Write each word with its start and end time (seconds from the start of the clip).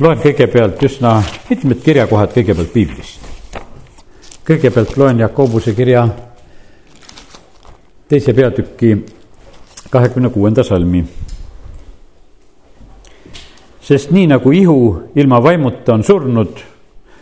loen 0.00 0.18
kõigepealt 0.18 0.80
üsna 0.82 1.20
mitmed 1.48 1.82
kirjakohad 1.84 2.32
kõigepealt 2.34 2.72
piiblist. 2.72 3.20
kõigepealt 4.46 4.96
loen 4.98 5.20
Jakobuse 5.22 5.74
kirja 5.74 6.08
teise 8.08 8.34
peatüki 8.34 8.96
kahekümne 9.90 10.30
kuuenda 10.34 10.64
salmi. 10.64 11.04
sest 13.80 14.10
nii 14.10 14.26
nagu 14.26 14.52
ihu 14.52 15.02
ilma 15.14 15.42
vaimuta 15.42 15.94
on 15.94 16.02
surnud, 16.04 16.58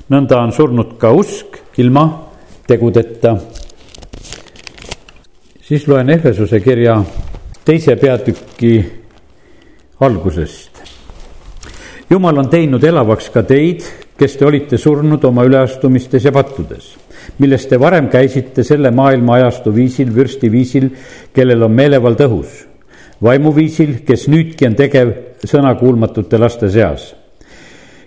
nõnda 0.08 0.40
on 0.40 0.52
surnud 0.52 0.96
ka 0.98 1.12
usk 1.12 1.60
ilma 1.76 2.06
tegudeta. 2.66 3.36
siis 5.60 5.88
loen 5.88 6.10
Ehvesuse 6.10 6.60
kirja 6.60 7.02
teise 7.64 7.96
peatüki 7.96 8.92
algusest 10.00 10.71
jumal 12.12 12.42
on 12.42 12.50
teinud 12.52 12.84
elavaks 12.84 13.30
ka 13.32 13.42
teid, 13.48 13.84
kes 14.18 14.36
te 14.36 14.44
olite 14.44 14.78
surnud 14.78 15.22
oma 15.24 15.46
üleastumistes 15.48 16.26
ja 16.28 16.32
pattudes, 16.34 16.92
milles 17.40 17.64
te 17.70 17.78
varem 17.80 18.10
käisite 18.12 18.64
selle 18.66 18.92
maailma 18.92 19.38
ajastu 19.38 19.72
viisil, 19.74 20.12
vürsti 20.14 20.50
viisil, 20.52 20.90
kellel 21.32 21.64
on 21.64 21.72
meelevald 21.72 22.20
õhus, 22.26 22.60
vaimuviisil, 23.22 24.02
kes 24.06 24.28
nüüdki 24.28 24.68
on 24.68 24.78
tegev 24.78 25.16
sõnakuulmatute 25.48 26.40
laste 26.40 26.70
seas 26.72 27.12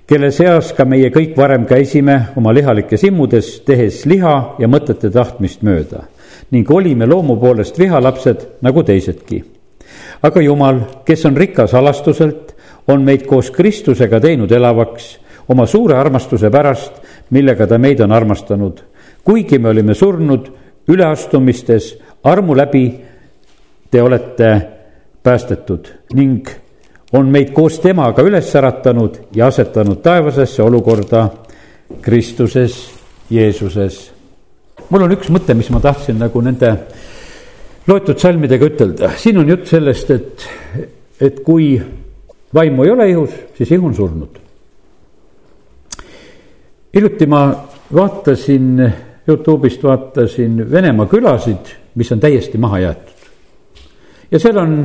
kelle 0.05 0.29
seas 0.29 0.69
ka 0.77 0.85
meie 0.85 1.09
kõik 1.09 1.33
varem 1.37 1.63
käisime 1.65 2.19
oma 2.37 2.51
lihalikes 2.53 3.07
immudes, 3.07 3.47
tehes 3.65 4.03
liha 4.05 4.35
ja 4.61 4.67
mõtete 4.69 5.09
tahtmist 5.09 5.65
mööda 5.65 6.05
ning 6.53 6.69
olime 6.69 7.07
loomu 7.09 7.39
poolest 7.41 7.79
vihalapsed 7.79 8.43
nagu 8.61 8.83
teisedki. 8.85 9.43
aga 10.21 10.41
Jumal, 10.41 10.79
kes 11.05 11.25
on 11.25 11.37
rikas 11.37 11.73
alastuselt, 11.73 12.54
on 12.87 13.01
meid 13.01 13.25
koos 13.25 13.51
Kristusega 13.51 14.19
teinud 14.19 14.51
elavaks 14.51 15.15
oma 15.47 15.65
suure 15.65 15.97
armastuse 15.97 16.49
pärast, 16.49 17.01
millega 17.29 17.67
ta 17.67 17.77
meid 17.77 17.99
on 17.99 18.11
armastanud. 18.11 18.83
kuigi 19.23 19.59
me 19.59 19.69
olime 19.69 19.93
surnud 19.93 20.51
üleastumistes, 20.87 21.97
armu 22.23 22.57
läbi 22.57 23.01
te 23.91 24.01
olete 24.01 24.61
päästetud 25.23 25.87
ning 26.13 26.49
on 27.13 27.29
meid 27.31 27.53
koos 27.53 27.79
temaga 27.79 28.21
üles 28.21 28.49
äratanud 28.55 29.17
ja 29.35 29.47
asetanud 29.47 30.01
taevasesse 30.03 30.63
olukorda 30.63 31.29
Kristuses 32.01 32.91
Jeesuses. 33.29 34.11
mul 34.89 35.01
on 35.01 35.11
üks 35.11 35.29
mõte, 35.33 35.53
mis 35.53 35.69
ma 35.69 35.79
tahtsin 35.79 36.19
nagu 36.19 36.41
nende 36.41 36.71
loetud 37.87 38.19
salmidega 38.19 38.65
ütelda, 38.65 39.11
siin 39.17 39.37
on 39.37 39.49
jutt 39.49 39.69
sellest, 39.69 40.11
et, 40.11 40.45
et 41.21 41.39
kui 41.45 41.79
vaimu 42.55 42.83
ei 42.83 42.91
ole 42.91 43.09
ihus, 43.09 43.35
siis 43.57 43.71
ihu 43.71 43.87
on 43.87 43.95
surnud. 43.95 44.41
hiljuti 46.95 47.25
ma 47.27 47.41
vaatasin, 47.93 48.93
Youtube'ist 49.27 49.83
vaatasin 49.83 50.71
Venemaa 50.71 51.05
külasid, 51.05 51.73
mis 51.95 52.11
on 52.11 52.19
täiesti 52.19 52.57
maha 52.57 52.79
jäetud. 52.79 53.27
ja 54.31 54.39
seal 54.39 54.57
on 54.57 54.77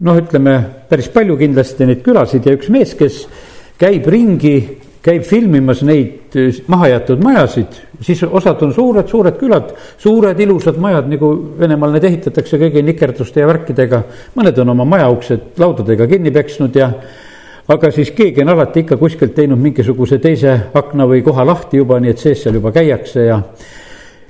noh, 0.00 0.18
ütleme 0.18 0.58
päris 0.88 1.08
palju 1.08 1.36
kindlasti 1.36 1.86
neid 1.86 2.02
külasid 2.04 2.46
ja 2.46 2.56
üks 2.56 2.68
mees, 2.68 2.94
kes 2.94 3.22
käib 3.78 4.06
ringi 4.06 4.56
käib 5.06 5.22
filmimas 5.22 5.84
neid 5.86 6.25
mahajäetud 6.66 7.22
majasid, 7.24 7.78
siis 8.00 8.22
osad 8.24 8.62
on 8.62 8.72
suured, 8.74 9.08
suured 9.08 9.38
külad, 9.40 9.70
suured 9.98 10.40
ilusad 10.40 10.78
majad, 10.82 11.08
nagu 11.10 11.30
Venemaal 11.58 11.96
need 11.96 12.04
ehitatakse 12.08 12.58
kõigi 12.60 12.82
nikerduste 12.84 13.40
ja 13.40 13.48
värkidega. 13.50 14.02
mõned 14.36 14.58
on 14.62 14.74
oma 14.74 14.84
majauksed 14.84 15.58
laudadega 15.58 16.06
kinni 16.06 16.30
peksnud 16.30 16.76
ja 16.76 16.90
aga 17.68 17.90
siis 17.90 18.10
keegi 18.14 18.42
on 18.42 18.52
alati 18.54 18.84
ikka 18.84 18.96
kuskilt 18.96 19.34
teinud 19.34 19.58
mingisuguse 19.58 20.18
teise 20.22 20.54
akna 20.74 21.06
või 21.06 21.22
koha 21.22 21.46
lahti 21.46 21.80
juba, 21.82 22.00
nii 22.00 22.14
et 22.14 22.22
sees 22.22 22.42
seal 22.42 22.54
juba 22.60 22.72
käiakse 22.72 23.26
ja 23.26 23.40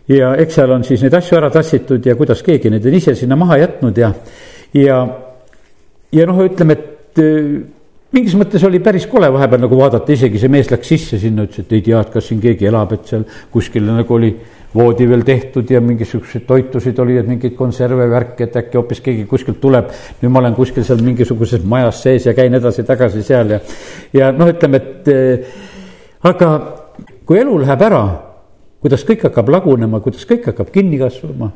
ja 0.08 0.34
eks 0.38 0.54
seal 0.54 0.70
on 0.70 0.84
siis 0.86 1.02
neid 1.02 1.14
asju 1.18 1.38
ära 1.38 1.50
tassitud 1.50 2.04
ja 2.06 2.14
kuidas 2.16 2.42
keegi 2.46 2.70
neid 2.70 2.86
on 2.86 2.94
ise 2.94 3.14
sinna 3.14 3.36
maha 3.36 3.58
jätnud 3.58 3.98
ja, 3.98 4.12
ja, 4.74 5.00
ja 6.12 6.26
noh, 6.26 6.44
ütleme, 6.44 6.78
et 6.78 7.20
mingis 8.16 8.36
mõttes 8.38 8.64
oli 8.64 8.80
päris 8.80 9.04
kole 9.10 9.28
vahepeal 9.32 9.66
nagu 9.66 9.76
vaadata, 9.76 10.14
isegi 10.14 10.40
see 10.40 10.52
mees 10.52 10.70
läks 10.72 10.88
sisse 10.88 11.18
sinna, 11.20 11.44
ütles, 11.44 11.66
et 11.66 11.72
ei 11.76 11.82
tea, 11.84 12.00
et 12.00 12.12
kas 12.14 12.30
siin 12.30 12.40
keegi 12.40 12.68
elab, 12.70 12.94
et 12.96 13.10
seal 13.10 13.26
kuskil 13.52 13.84
nagu 13.88 14.16
oli 14.16 14.30
voodi 14.76 15.06
veel 15.08 15.22
tehtud 15.24 15.70
ja 15.72 15.80
mingisuguseid 15.84 16.44
toitusid 16.48 16.98
oli, 17.00 17.16
et 17.20 17.28
mingeid 17.28 17.54
konserve, 17.56 18.08
värki, 18.12 18.46
et 18.46 18.58
äkki 18.60 18.80
hoopis 18.80 19.00
keegi 19.04 19.24
kuskilt 19.28 19.60
tuleb. 19.60 19.92
nüüd 20.20 20.32
ma 20.32 20.42
olen 20.42 20.56
kuskil 20.56 20.84
seal 20.84 21.00
mingisuguses 21.04 21.64
majas 21.64 22.02
sees 22.04 22.26
ja 22.28 22.34
käin 22.36 22.54
edasi-tagasi 22.56 23.24
seal 23.24 23.56
ja, 23.56 23.60
ja 24.16 24.32
noh, 24.36 24.50
ütleme, 24.52 24.80
et 24.82 25.12
äh, 25.12 25.56
aga 26.28 26.50
kui 27.26 27.40
elu 27.40 27.60
läheb 27.62 27.86
ära, 27.88 28.02
kuidas 28.80 29.04
kõik 29.08 29.28
hakkab 29.28 29.48
lagunema, 29.52 30.00
kuidas 30.04 30.28
kõik 30.28 30.50
hakkab 30.52 30.72
kinni 30.74 31.00
kasvama, 31.00 31.50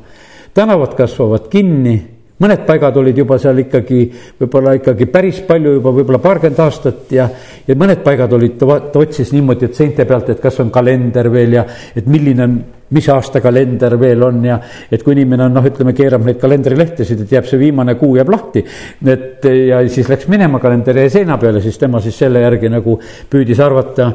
tänavad 0.57 0.97
kasvavad 0.97 1.49
kinni 1.51 1.95
mõned 2.41 2.65
paigad 2.65 2.97
olid 2.97 3.17
juba 3.21 3.37
seal 3.41 3.59
ikkagi 3.61 4.01
võib-olla 4.39 4.73
ikkagi 4.79 5.07
päris 5.11 5.41
palju 5.45 5.75
juba 5.77 5.93
võib-olla 5.93 6.21
paarkümmend 6.23 6.61
aastat 6.63 7.13
ja, 7.13 7.27
ja 7.67 7.77
mõned 7.77 8.01
paigad 8.05 8.33
olid, 8.33 8.57
ta, 8.59 8.77
otsis 9.01 9.33
niimoodi, 9.35 9.69
et 9.69 9.77
seinte 9.77 10.05
pealt, 10.09 10.31
et 10.33 10.41
kas 10.41 10.59
on 10.63 10.71
kalender 10.73 11.29
veel 11.33 11.57
ja 11.59 11.65
et 11.95 12.07
milline 12.09 12.47
on, 12.47 12.55
mis 12.91 13.07
aasta 13.13 13.39
kalender 13.43 13.95
veel 13.99 14.25
on 14.25 14.41
ja 14.45 14.57
et 14.91 15.03
kui 15.03 15.15
inimene 15.15 15.45
on 15.47 15.55
noh, 15.59 15.67
ütleme, 15.69 15.93
keerab 15.95 16.25
neid 16.27 16.41
kalendrilehtesid, 16.41 17.23
et 17.23 17.37
jääb 17.37 17.47
see 17.47 17.61
viimane 17.61 17.95
kuu 17.99 18.17
jääb 18.17 18.33
lahti. 18.33 18.65
et 19.05 19.45
ja 19.45 19.83
siis 19.89 20.09
läks 20.09 20.27
minema 20.31 20.59
kalender 20.59 21.03
jäi 21.03 21.13
seina 21.13 21.37
peale, 21.37 21.61
siis 21.61 21.77
tema 21.77 22.01
siis 22.01 22.17
selle 22.17 22.41
järgi 22.41 22.73
nagu 22.73 22.97
püüdis 23.29 23.61
arvata, 23.63 24.11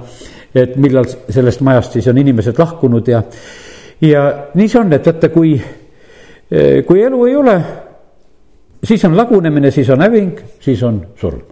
et 0.54 0.76
millal 0.76 1.06
sellest 1.09 1.62
majast 1.65 1.97
siis 1.98 2.10
on 2.10 2.19
inimesed 2.19 2.59
lahkunud 2.59 3.09
ja, 3.09 3.22
ja 4.03 4.28
nii 4.54 4.69
see 4.69 4.81
on, 4.81 4.92
et 4.92 5.06
vaata, 5.06 5.31
kui, 5.32 5.56
kui 6.86 7.03
elu 7.03 7.26
ei 7.26 7.36
ole 7.36 7.60
siis 8.86 9.04
on 9.04 9.16
lagunemine, 9.19 9.70
siis 9.74 9.91
on 9.91 10.06
häving, 10.06 10.41
siis 10.62 10.82
on 10.86 11.02
surm 11.20 11.44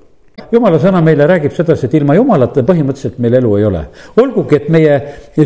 jumala 0.53 0.79
sõna 0.83 1.01
meile 1.05 1.27
räägib 1.29 1.55
sedasi, 1.55 1.87
et 1.87 1.95
ilma 1.99 2.17
jumalata 2.17 2.65
põhimõtteliselt 2.67 3.19
meil 3.23 3.37
elu 3.39 3.51
ei 3.59 3.67
ole. 3.69 3.83
olgugi, 4.21 4.57
et 4.59 4.69
meie 4.73 4.97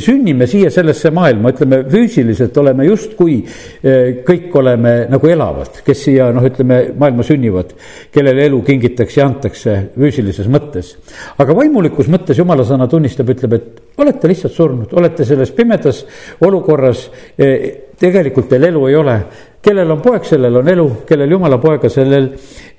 sünnime 0.00 0.46
siia 0.48 0.70
sellesse 0.72 1.10
maailma, 1.14 1.52
ütleme 1.54 1.82
füüsiliselt 1.90 2.56
oleme 2.60 2.86
justkui 2.88 3.38
eh, 3.38 4.20
kõik 4.26 4.54
oleme 4.60 4.94
nagu 5.10 5.28
elavad, 5.28 5.82
kes 5.84 6.04
siia 6.08 6.30
noh, 6.34 6.44
ütleme 6.48 6.80
maailma 6.98 7.26
sünnivad, 7.26 7.74
kellele 8.14 8.46
elu 8.48 8.62
kingitakse 8.66 9.20
ja 9.20 9.26
antakse 9.28 9.76
füüsilises 9.96 10.48
mõttes. 10.52 10.94
aga 11.38 11.56
vaimulikus 11.56 12.08
mõttes 12.08 12.38
jumala 12.38 12.64
sõna 12.68 12.88
tunnistab, 12.88 13.28
ütleb, 13.34 13.58
et 13.58 14.00
olete 14.00 14.30
lihtsalt 14.30 14.54
surnud, 14.54 14.96
olete 14.96 15.24
selles 15.28 15.52
pimedas 15.52 16.04
olukorras 16.40 17.08
eh, 17.36 17.88
tegelikult 17.98 18.48
teil 18.50 18.68
elu 18.70 18.86
ei 18.88 18.96
ole, 18.96 19.16
kellel 19.62 19.90
on 19.90 20.00
poeg, 20.02 20.24
sellel 20.24 20.56
on 20.60 20.68
elu, 20.68 20.88
kellel 21.06 21.30
jumala 21.36 21.58
poega, 21.58 21.90
sellel 21.90 22.30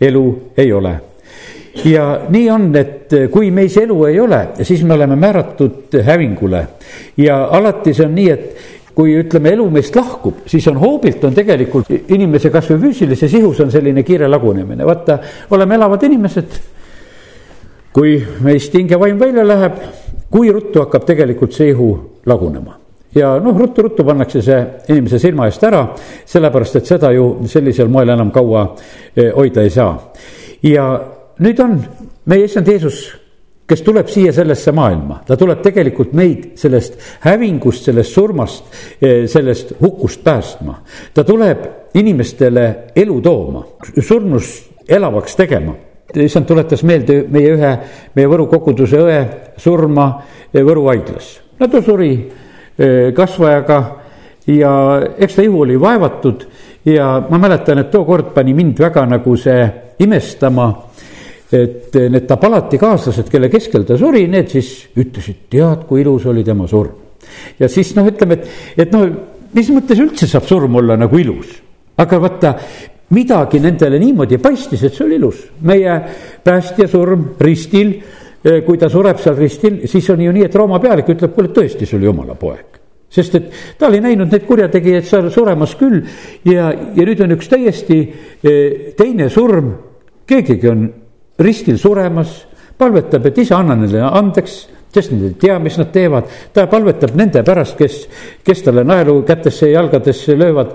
elu 0.02 0.26
ei 0.58 0.74
ole. 0.74 0.96
ja 1.86 2.06
nii 2.30 2.50
on, 2.52 2.66
et 2.76 3.14
kui 3.32 3.52
meis 3.56 3.78
elu 3.78 3.96
ei 4.10 4.20
ole, 4.20 4.40
siis 4.64 4.82
me 4.84 4.94
oleme 4.94 5.16
määratud 5.16 5.96
hävingule 6.04 6.66
ja 7.18 7.44
alati 7.46 7.94
see 7.94 8.08
on 8.08 8.16
nii, 8.16 8.32
et 8.32 8.66
kui 8.96 9.14
ütleme, 9.16 9.54
elu 9.56 9.70
meist 9.72 9.96
lahkub, 9.96 10.42
siis 10.50 10.66
on 10.68 10.80
hoobilt 10.82 11.24
on 11.24 11.36
tegelikult 11.36 11.92
inimese 12.12 12.50
kasvõi 12.52 12.82
füüsilises 12.82 13.38
ihus 13.40 13.62
on 13.64 13.72
selline 13.72 14.04
kiire 14.04 14.28
lagunemine, 14.28 14.84
vaata, 14.86 15.20
oleme 15.56 15.80
elavad 15.80 16.04
inimesed. 16.10 16.60
kui 17.94 18.20
meist 18.46 18.74
hingevaim 18.74 19.20
välja 19.20 19.48
läheb, 19.48 19.80
kui 20.30 20.52
ruttu 20.52 20.84
hakkab 20.84 21.08
tegelikult 21.08 21.56
see 21.56 21.72
ihu 21.72 21.90
lagunema 22.26 22.78
ja 23.16 23.32
noh, 23.42 23.58
ruttu-ruttu 23.58 24.04
pannakse 24.06 24.42
see 24.46 24.60
inimese 24.94 25.20
silma 25.22 25.48
eest 25.50 25.64
ära, 25.66 25.84
sellepärast 26.30 26.80
et 26.80 26.90
seda 26.90 27.12
ju 27.16 27.30
sellisel 27.50 27.90
moel 27.92 28.14
enam 28.14 28.32
kaua 28.34 28.66
eh, 29.16 29.32
hoida 29.36 29.64
ei 29.66 29.74
saa. 29.74 29.96
ja 30.64 30.86
nüüd 31.40 31.64
on 31.64 31.80
meie 32.30 32.46
issand 32.46 32.68
Jeesus, 32.68 33.02
kes 33.70 33.82
tuleb 33.86 34.10
siia 34.10 34.34
sellesse 34.34 34.72
maailma, 34.76 35.22
ta 35.26 35.38
tuleb 35.38 35.62
tegelikult 35.66 36.14
meid 36.18 36.52
sellest 36.60 36.98
hävingust, 37.26 37.90
sellest 37.90 38.14
surmast, 38.14 38.66
eh, 39.02 39.26
sellest 39.28 39.76
hukust 39.82 40.24
päästma. 40.24 40.80
ta 41.14 41.24
tuleb 41.24 41.66
inimestele 41.94 42.94
elu 42.96 43.22
tooma, 43.22 43.66
surnust 44.00 44.86
elavaks 44.90 45.36
tegema 45.36 45.76
issand 46.18 46.48
tuletas 46.50 46.82
meelde 46.84 47.24
meie 47.30 47.54
ühe, 47.54 47.72
meie 48.16 48.30
Võru 48.30 48.48
koguduse 48.50 48.98
õe 48.98 49.20
surma 49.62 50.08
eh, 50.54 50.64
Võru 50.66 50.88
haiglas. 50.90 51.40
no 51.60 51.68
ta 51.68 51.82
suri 51.86 52.14
kasvajaga 53.16 53.80
ja 54.48 54.74
eks 55.18 55.36
ta 55.36 55.44
ihu 55.44 55.62
oli 55.66 55.76
vaevatud 55.80 56.46
ja 56.86 57.10
ma 57.30 57.38
mäletan, 57.38 57.84
et 57.84 57.92
tookord 57.92 58.34
pani 58.34 58.54
mind 58.58 58.80
väga 58.80 59.06
nagu 59.10 59.36
see 59.38 59.66
imestama, 60.00 60.70
et 61.52 61.96
need 61.96 62.28
ta 62.28 62.38
palatikaaslased, 62.40 63.30
kelle 63.32 63.50
keskel 63.52 63.86
ta 63.88 63.98
suri, 64.00 64.26
need 64.32 64.52
siis 64.54 64.72
ütlesid, 65.00 65.48
tead, 65.52 65.84
kui 65.90 66.04
ilus 66.04 66.28
oli 66.30 66.44
tema 66.46 66.68
surm. 66.68 66.96
ja 67.60 67.68
siis 67.70 67.92
noh, 67.98 68.08
ütleme, 68.08 68.40
et, 68.40 68.48
et 68.86 68.94
noh, 68.94 69.08
mis 69.54 69.74
mõttes 69.74 70.00
üldse 70.00 70.30
saab 70.30 70.48
surm 70.48 70.80
olla 70.82 70.98
nagu 70.98 71.20
ilus, 71.20 71.52
aga 72.00 72.22
vaata, 72.22 72.54
midagi 73.10 73.60
nendele 73.60 74.00
niimoodi 74.00 74.38
paistis, 74.38 74.84
et 74.86 74.94
see 74.94 75.06
oli 75.06 75.18
ilus. 75.18 75.44
meie 75.62 76.00
päästja 76.46 76.88
surm 76.88 77.34
ristil 77.42 77.98
kui 78.66 78.78
ta 78.80 78.90
sureb 78.90 79.20
seal 79.20 79.36
ristil, 79.36 79.82
siis 79.88 80.10
on 80.10 80.22
ju 80.24 80.32
nii, 80.36 80.46
et 80.48 80.56
Rooma 80.56 80.80
pealik 80.80 81.10
ütleb, 81.12 81.34
kuule 81.36 81.52
tõesti, 81.56 81.88
see 81.88 81.98
oli 82.00 82.08
jumala 82.08 82.38
poeg 82.40 82.80
sest 83.10 83.36
et 83.40 83.54
ta 83.80 83.88
oli 83.90 84.02
näinud 84.04 84.30
neid 84.30 84.46
kurjategijaid 84.46 85.08
seal 85.10 85.32
suremas 85.34 85.74
küll 85.80 86.04
ja, 86.46 86.70
ja 86.70 87.06
nüüd 87.08 87.24
on 87.26 87.34
üks 87.34 87.50
täiesti 87.50 87.98
teine 88.98 89.30
surm. 89.34 89.72
keegigi 90.30 90.70
on 90.70 90.84
ristil 91.42 91.80
suremas, 91.82 92.44
palvetab, 92.78 93.26
et 93.26 93.38
isa, 93.42 93.58
anna 93.58 93.76
neile 93.80 94.04
andeks 94.06 94.60
sest 94.94 95.12
nad 95.14 95.24
ei 95.28 95.36
tea, 95.38 95.58
mis 95.62 95.78
nad 95.78 95.92
teevad. 95.94 96.30
ta 96.54 96.66
palvetab 96.68 97.16
nende 97.18 97.44
pärast, 97.46 97.78
kes, 97.78 97.98
kes 98.46 98.64
talle 98.66 98.84
naelu 98.84 99.22
kätesse 99.26 99.70
ja 99.70 99.80
jalgadesse 99.80 100.38
löövad, 100.38 100.74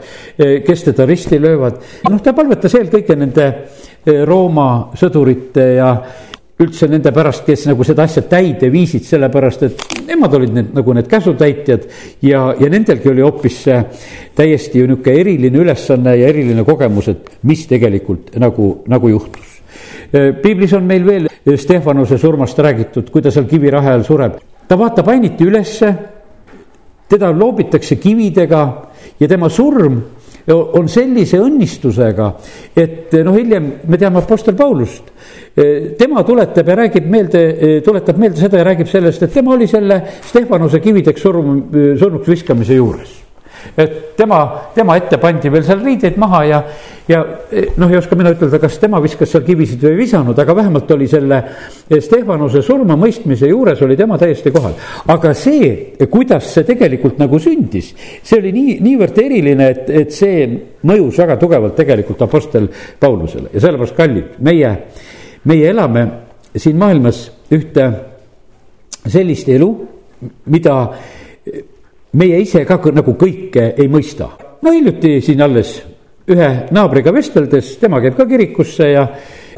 kes 0.67 0.85
teda 0.91 1.07
risti 1.07 1.41
löövad. 1.43 1.81
noh, 2.11 2.21
ta 2.23 2.33
palvetas 2.33 2.75
eelkõige 2.75 3.17
nende 3.19 3.51
Rooma 4.27 4.93
sõdurite 4.99 5.67
ja 5.79 5.91
üldse 6.61 6.87
nende 6.87 7.11
pärast, 7.15 7.43
kes 7.47 7.65
nagu 7.67 7.85
seda 7.87 8.05
asja 8.07 8.23
täide 8.31 8.69
viisid, 8.71 9.03
sellepärast 9.09 9.65
et 9.67 9.81
nemad 10.07 10.37
olid 10.39 10.53
need 10.55 10.77
nagu 10.77 10.95
need 10.95 11.09
käsutäitjad 11.11 11.89
ja, 12.23 12.45
ja 12.61 12.71
nendelgi 12.71 13.11
oli 13.11 13.25
hoopis 13.27 13.59
see 13.65 13.81
täiesti 14.39 14.79
ju 14.79 14.87
niisugune 14.93 15.19
eriline 15.25 15.65
ülesanne 15.65 16.15
ja 16.21 16.31
eriline 16.31 16.63
kogemus, 16.67 17.11
et 17.11 17.35
mis 17.43 17.67
tegelikult 17.71 18.37
nagu, 18.39 18.71
nagu 18.87 19.11
juhtus 19.11 19.55
piiblis 20.15 20.73
on 20.73 20.85
meil 20.87 21.07
veel 21.07 21.29
Stefanuse 21.59 22.19
surmast 22.19 22.59
räägitud, 22.59 23.11
kui 23.11 23.23
ta 23.23 23.33
seal 23.35 23.49
kivirahe 23.51 23.91
all 23.93 24.05
sureb. 24.07 24.39
ta 24.69 24.79
vaatab 24.79 25.09
ainiti 25.09 25.45
ülesse, 25.45 25.95
teda 27.09 27.33
loobitakse 27.33 27.97
kividega 27.97 28.61
ja 29.21 29.29
tema 29.29 29.49
surm 29.49 30.01
on 30.53 30.89
sellise 30.89 31.41
õnnistusega, 31.41 32.31
et 32.77 33.13
noh, 33.25 33.37
hiljem 33.37 33.71
me 33.89 33.99
teame 33.99 34.21
Apostel 34.21 34.55
Paulust. 34.55 35.14
Tema 35.55 36.25
tuletab 36.27 36.67
ja 36.67 36.75
räägib 36.81 37.05
meelde, 37.07 37.43
tuletab 37.87 38.17
meelde 38.19 38.43
seda 38.43 38.59
ja 38.59 38.65
räägib 38.67 38.89
sellest, 38.91 39.23
et 39.23 39.37
tema 39.37 39.55
oli 39.55 39.69
selle 39.71 40.01
Stefanuse 40.27 40.81
kivideks 40.83 41.23
surm, 41.23 41.61
surnuks 42.01 42.33
viskamise 42.33 42.75
juures 42.75 43.21
et 43.77 44.17
tema, 44.17 44.71
tema 44.75 44.97
ette 44.99 45.19
pandi 45.19 45.51
veel 45.53 45.65
seal 45.67 45.81
riideid 45.85 46.19
maha 46.21 46.41
ja, 46.47 46.61
ja 47.09 47.21
noh, 47.81 47.91
ei 47.91 47.99
oska 47.99 48.17
mina 48.19 48.33
ütelda, 48.35 48.61
kas 48.63 48.77
tema 48.83 49.01
viskas 49.03 49.33
seal 49.33 49.45
kivisid 49.47 49.83
või 49.83 49.95
ei 49.95 50.01
visanud, 50.03 50.39
aga 50.39 50.57
vähemalt 50.57 50.91
oli 50.95 51.09
selle 51.11 51.41
Stefanuse 51.89 52.63
surmamõistmise 52.65 53.49
juures 53.51 53.83
oli 53.87 53.97
tema 53.99 54.19
täiesti 54.21 54.53
kohal. 54.55 54.77
aga 55.15 55.35
see, 55.39 55.97
kuidas 56.11 56.51
see 56.53 56.67
tegelikult 56.69 57.19
nagu 57.23 57.41
sündis, 57.43 57.93
see 58.23 58.39
oli 58.43 58.55
nii, 58.55 58.79
niivõrd 58.85 59.19
eriline, 59.25 59.71
et, 59.75 59.91
et 60.05 60.15
see 60.15 60.47
mõjus 60.85 61.19
väga 61.25 61.39
tugevalt 61.41 61.77
tegelikult 61.79 62.23
Apostel 62.27 62.69
Paulusele 63.01 63.51
ja 63.53 63.65
sellepärast 63.65 63.99
kallid, 63.99 64.39
meie, 64.45 64.77
meie 65.45 65.71
elame 65.71 66.05
siin 66.57 66.79
maailmas 66.79 67.25
ühte 67.53 67.89
sellist 69.07 69.49
elu, 69.53 69.71
mida 70.47 70.77
meie 72.15 72.41
ise 72.41 72.65
ka 72.65 72.79
nagu 72.93 73.17
kõike 73.19 73.75
ei 73.77 73.89
mõista. 73.89 74.29
no 74.63 74.73
hiljuti 74.73 75.21
siin 75.21 75.43
alles 75.43 75.83
ühe 76.31 76.51
naabriga 76.73 77.13
vesteldes, 77.13 77.75
tema 77.77 78.01
käib 78.01 78.17
ka 78.17 78.25
kirikusse 78.27 78.87
ja 78.89 79.03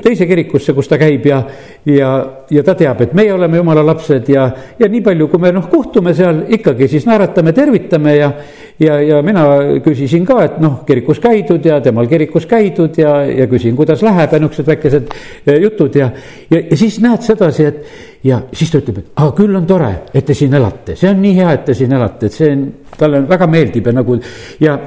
teise 0.02 0.26
kirikusse, 0.26 0.74
kus 0.74 0.88
ta 0.90 0.98
käib 0.98 1.26
ja, 1.28 1.38
ja, 1.86 2.10
ja 2.50 2.62
ta 2.66 2.74
teab, 2.74 3.04
et 3.04 3.14
meie 3.14 3.32
oleme 3.34 3.60
jumala 3.60 3.84
lapsed 3.86 4.28
ja, 4.32 4.48
ja 4.78 4.88
nii 4.90 5.02
palju, 5.06 5.28
kui 5.30 5.42
me 5.42 5.52
noh, 5.54 5.68
kohtume 5.70 6.14
seal 6.14 6.42
ikkagi 6.56 6.88
siis 6.90 7.06
naeratame, 7.06 7.54
tervitame 7.54 8.16
ja, 8.16 8.32
ja, 8.80 8.98
ja 9.00 9.20
mina 9.24 9.44
küsisin 9.84 10.26
ka, 10.28 10.38
et 10.44 10.58
noh, 10.62 10.80
kirikus 10.88 11.20
käidud 11.22 11.64
ja 11.64 11.78
temal 11.84 12.08
kirikus 12.10 12.46
käidud 12.50 12.98
ja, 13.00 13.18
ja 13.26 13.46
küsin, 13.50 13.76
kuidas 13.78 14.02
läheb 14.04 14.32
ja 14.32 14.40
niisugused 14.42 14.68
väikesed 14.68 15.14
e, 15.46 15.56
jutud 15.62 15.96
ja, 15.96 16.10
ja, 16.50 16.60
ja 16.60 16.78
siis 16.78 16.98
näed 17.04 17.24
sedasi, 17.26 17.70
et 17.70 18.26
ja 18.26 18.42
siis 18.52 18.72
ta 18.72 18.82
ütleb, 18.82 19.00
et 19.02 19.10
aga 19.16 19.32
küll 19.38 19.56
on 19.56 19.66
tore, 19.68 19.92
et 20.12 20.26
te 20.26 20.36
siin 20.36 20.54
elate, 20.58 20.96
see 20.98 21.10
on 21.10 21.20
nii 21.24 21.34
hea, 21.40 21.56
et 21.56 21.66
te 21.68 21.76
siin 21.78 21.96
elate, 21.96 22.28
et 22.28 22.36
see 22.36 22.52
on, 22.52 22.68
talle 22.96 23.24
väga 23.28 23.50
meeldib 23.50 23.90
ja 23.90 23.96
nagu 23.96 24.20
ja 24.62 24.78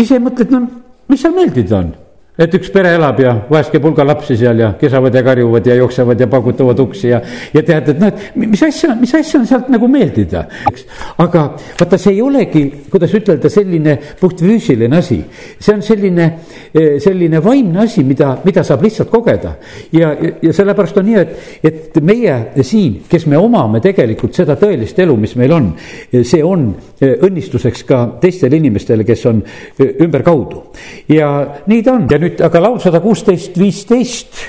ise 0.00 0.20
mõtled, 0.22 0.52
no 0.52 0.64
mis 1.08 1.22
seal 1.22 1.36
meeldida 1.36 1.80
on 1.80 1.92
et 2.38 2.54
üks 2.56 2.70
pere 2.72 2.94
elab 2.96 3.18
ja 3.20 3.32
vahest 3.50 3.74
käib 3.74 3.84
hulga 3.84 4.06
lapsi 4.08 4.38
seal 4.40 4.56
ja 4.62 4.70
kesavad 4.80 5.12
ja 5.14 5.20
karjuvad 5.24 5.66
ja 5.68 5.74
jooksevad 5.76 6.20
ja 6.20 6.26
paugutavad 6.32 6.78
uksi 6.80 7.10
ja, 7.10 7.18
ja 7.52 7.62
tead, 7.62 7.90
et 7.92 7.98
noh, 8.00 8.08
et 8.08 8.36
mis 8.40 8.62
asja, 8.64 8.94
mis 8.96 9.12
asja 9.18 9.40
on 9.42 9.44
sealt 9.50 9.68
nagu 9.72 9.88
meeldida, 9.92 10.46
eks. 10.70 10.86
aga 11.20 11.42
vaata, 11.80 11.98
see 12.00 12.14
ei 12.14 12.22
olegi, 12.24 12.62
kuidas 12.92 13.12
ütelda, 13.18 13.50
selline 13.52 13.98
puhtfüüsiline 14.20 14.96
asi. 14.96 15.18
see 15.58 15.74
on 15.74 15.84
selline, 15.84 16.28
eh, 16.72 16.96
selline 17.04 17.42
vaimne 17.44 17.82
asi, 17.84 18.04
mida, 18.08 18.30
mida 18.46 18.64
saab 18.64 18.86
lihtsalt 18.86 19.12
kogeda. 19.12 19.52
ja, 19.92 20.14
ja 20.42 20.56
sellepärast 20.56 21.02
on 21.02 21.08
nii, 21.10 21.20
et, 21.20 21.36
et 21.68 22.00
meie 22.00 22.38
siin, 22.64 23.02
kes 23.12 23.28
me 23.28 23.36
omame 23.36 23.84
tegelikult 23.84 24.40
seda 24.40 24.56
tõelist 24.56 25.04
elu, 25.04 25.18
mis 25.20 25.36
meil 25.36 25.52
on, 25.58 25.68
see 26.16 26.40
on 26.40 26.64
eh, 26.96 27.12
õnnistuseks 27.28 27.84
ka 27.92 28.00
teistele 28.24 28.56
inimestele, 28.56 29.04
kes 29.04 29.28
on 29.28 29.44
eh, 29.44 29.98
ümberkaudu. 30.00 30.64
ja 31.12 31.28
nii 31.68 31.84
ta 31.84 31.98
on 32.00 32.08
ja 32.08 32.21
nüüd 32.22 32.40
aga 32.44 32.62
laul 32.62 32.78
sada 32.82 33.00
kuusteist, 33.02 33.58
viisteist, 33.58 34.40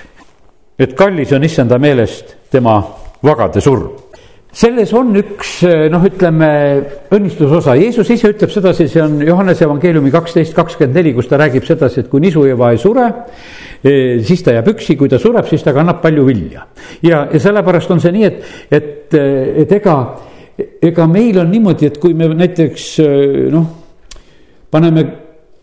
et 0.79 0.95
kallis 0.97 1.33
on 1.35 1.43
issanda 1.45 1.79
meelest 1.81 2.35
tema 2.53 2.79
vagade 3.23 3.61
surm. 3.63 3.91
Selles 4.53 4.91
on 4.93 5.15
üks 5.17 5.63
noh, 5.89 6.03
ütleme 6.05 6.47
õnnistusosa, 7.15 7.73
Jeesus 7.79 8.11
ise 8.13 8.29
ütleb 8.29 8.51
sedasi, 8.53 8.85
see 8.91 9.01
on 9.01 9.15
Johannese 9.25 9.65
evangeeliumi 9.65 10.11
kaksteist, 10.13 10.53
kakskümmend 10.53 10.99
neli, 10.99 11.15
kus 11.15 11.25
ta 11.31 11.39
räägib 11.41 11.65
sedasi, 11.65 12.03
et 12.03 12.11
kui 12.11 12.21
nisueva 12.21 12.69
ei 12.69 12.77
sure, 12.77 13.07
eh, 13.81 14.21
siis 14.21 14.45
ta 14.45 14.53
jääb 14.53 14.69
üksi, 14.75 14.93
kui 14.99 15.09
ta 15.09 15.17
sureb, 15.17 15.49
siis 15.49 15.65
ta 15.65 15.73
kannab 15.73 16.03
palju 16.03 16.27
vilja. 16.27 16.67
ja, 17.01 17.23
ja 17.33 17.41
sellepärast 17.41 17.95
on 17.97 18.03
see 18.03 18.13
nii, 18.13 18.29
et, 18.29 18.53
et, 18.77 19.17
et 19.65 19.75
ega, 19.79 19.97
ega 20.85 21.09
meil 21.09 21.41
on 21.41 21.49
niimoodi, 21.49 21.89
et 21.89 21.97
kui 21.97 22.13
me 22.13 22.29
näiteks 22.37 22.87
noh, 23.57 23.67
paneme 24.69 25.07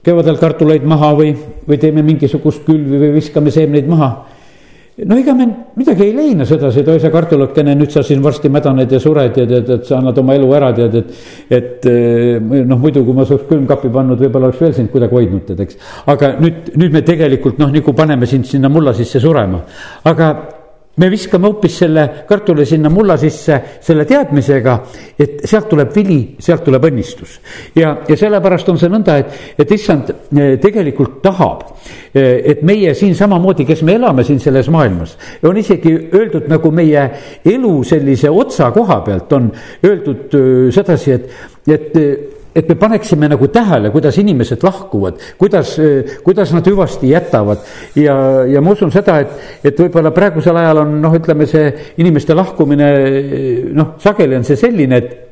kevadel 0.04 0.38
kartuleid 0.40 0.84
maha 0.88 1.14
või, 1.18 1.32
või 1.68 1.78
teeme 1.80 2.04
mingisugust 2.04 2.64
külvi 2.66 3.00
või 3.00 3.16
viskame 3.18 3.52
seemneid 3.52 3.88
maha. 3.88 4.10
no 5.00 5.16
ega 5.16 5.32
me 5.32 5.46
midagi 5.80 6.04
ei 6.04 6.14
leina 6.16 6.44
sedasi, 6.44 6.82
et 6.82 6.88
oi 6.92 7.00
sa 7.00 7.10
kartulakene, 7.12 7.74
nüüd 7.78 7.92
sa 7.92 8.02
siin 8.04 8.22
varsti 8.24 8.50
mädaned 8.52 8.92
ja 8.92 9.00
sured 9.00 9.36
ja 9.36 9.46
tead, 9.48 9.70
et 9.76 9.88
sa 9.88 9.98
annad 9.98 10.18
oma 10.20 10.36
elu 10.36 10.52
ära, 10.56 10.72
tead, 10.76 10.96
et. 11.00 11.12
et 11.50 11.88
eh, 11.88 12.40
noh, 12.40 12.78
muidu 12.78 13.04
kui 13.04 13.16
ma 13.16 13.24
oleks 13.24 13.48
külmkappi 13.48 13.92
pannud, 13.92 14.20
võib-olla 14.20 14.50
oleks 14.50 14.60
veel 14.60 14.74
sind 14.76 14.92
kuidagi 14.92 15.16
hoidnud, 15.16 15.44
tead, 15.48 15.60
eks. 15.66 15.80
aga 16.12 16.34
nüüd, 16.40 16.72
nüüd 16.76 16.96
me 16.96 17.04
tegelikult 17.06 17.60
noh, 17.60 17.72
nagu 17.72 17.96
paneme 17.96 18.28
sind 18.28 18.48
sinna 18.48 18.72
mulla 18.72 18.96
sisse 18.96 19.20
surema, 19.20 19.62
aga 20.04 20.34
me 21.00 21.08
viskame 21.10 21.48
hoopis 21.48 21.78
selle 21.82 22.04
kartuli 22.28 22.66
sinna 22.68 22.90
mulla 22.92 23.16
sisse 23.20 23.56
selle 23.80 24.04
teadmisega, 24.08 24.76
et 25.18 25.44
sealt 25.48 25.68
tuleb 25.70 25.94
vili, 25.94 26.18
sealt 26.40 26.64
tuleb 26.66 26.84
õnnistus. 26.90 27.38
ja, 27.76 27.96
ja 28.08 28.16
sellepärast 28.16 28.68
on 28.68 28.80
see 28.80 28.92
nõnda, 28.92 29.16
et, 29.22 29.38
et 29.64 29.72
issand 29.76 30.12
eh, 30.12 30.56
tegelikult 30.62 31.20
tahab, 31.24 31.64
eh, 32.14 32.40
et 32.52 32.64
meie 32.66 32.94
siin 32.98 33.14
samamoodi, 33.16 33.64
kes 33.68 33.84
me 33.86 33.96
elame 34.00 34.24
siin 34.26 34.42
selles 34.42 34.68
maailmas, 34.72 35.16
on 35.48 35.56
isegi 35.56 35.94
öeldud 36.12 36.50
nagu 36.52 36.72
meie 36.74 37.06
elu 37.48 37.72
sellise 37.86 38.30
otsa 38.30 38.70
koha 38.76 39.00
pealt 39.06 39.32
on 39.38 39.48
öeldud 39.86 40.36
eh, 40.36 40.68
sedasi, 40.74 41.16
et, 41.16 41.32
et 41.70 42.38
et 42.54 42.68
me 42.68 42.74
paneksime 42.74 43.28
nagu 43.30 43.48
tähele, 43.52 43.92
kuidas 43.94 44.18
inimesed 44.18 44.64
lahkuvad, 44.66 45.22
kuidas, 45.38 45.76
kuidas 46.24 46.52
nad 46.56 46.66
hüvasti 46.66 47.12
jätavad. 47.12 47.64
ja, 47.94 48.16
ja 48.46 48.60
ma 48.60 48.74
usun 48.74 48.92
seda, 48.92 49.20
et, 49.20 49.34
et 49.64 49.80
võib-olla 49.80 50.10
praegusel 50.14 50.56
ajal 50.56 50.84
on 50.84 51.00
noh, 51.02 51.16
ütleme 51.16 51.46
see 51.50 51.72
inimeste 52.02 52.34
lahkumine 52.34 52.92
noh, 53.74 53.96
sageli 54.02 54.38
on 54.38 54.46
see 54.46 54.58
selline, 54.58 54.96
et 54.96 55.29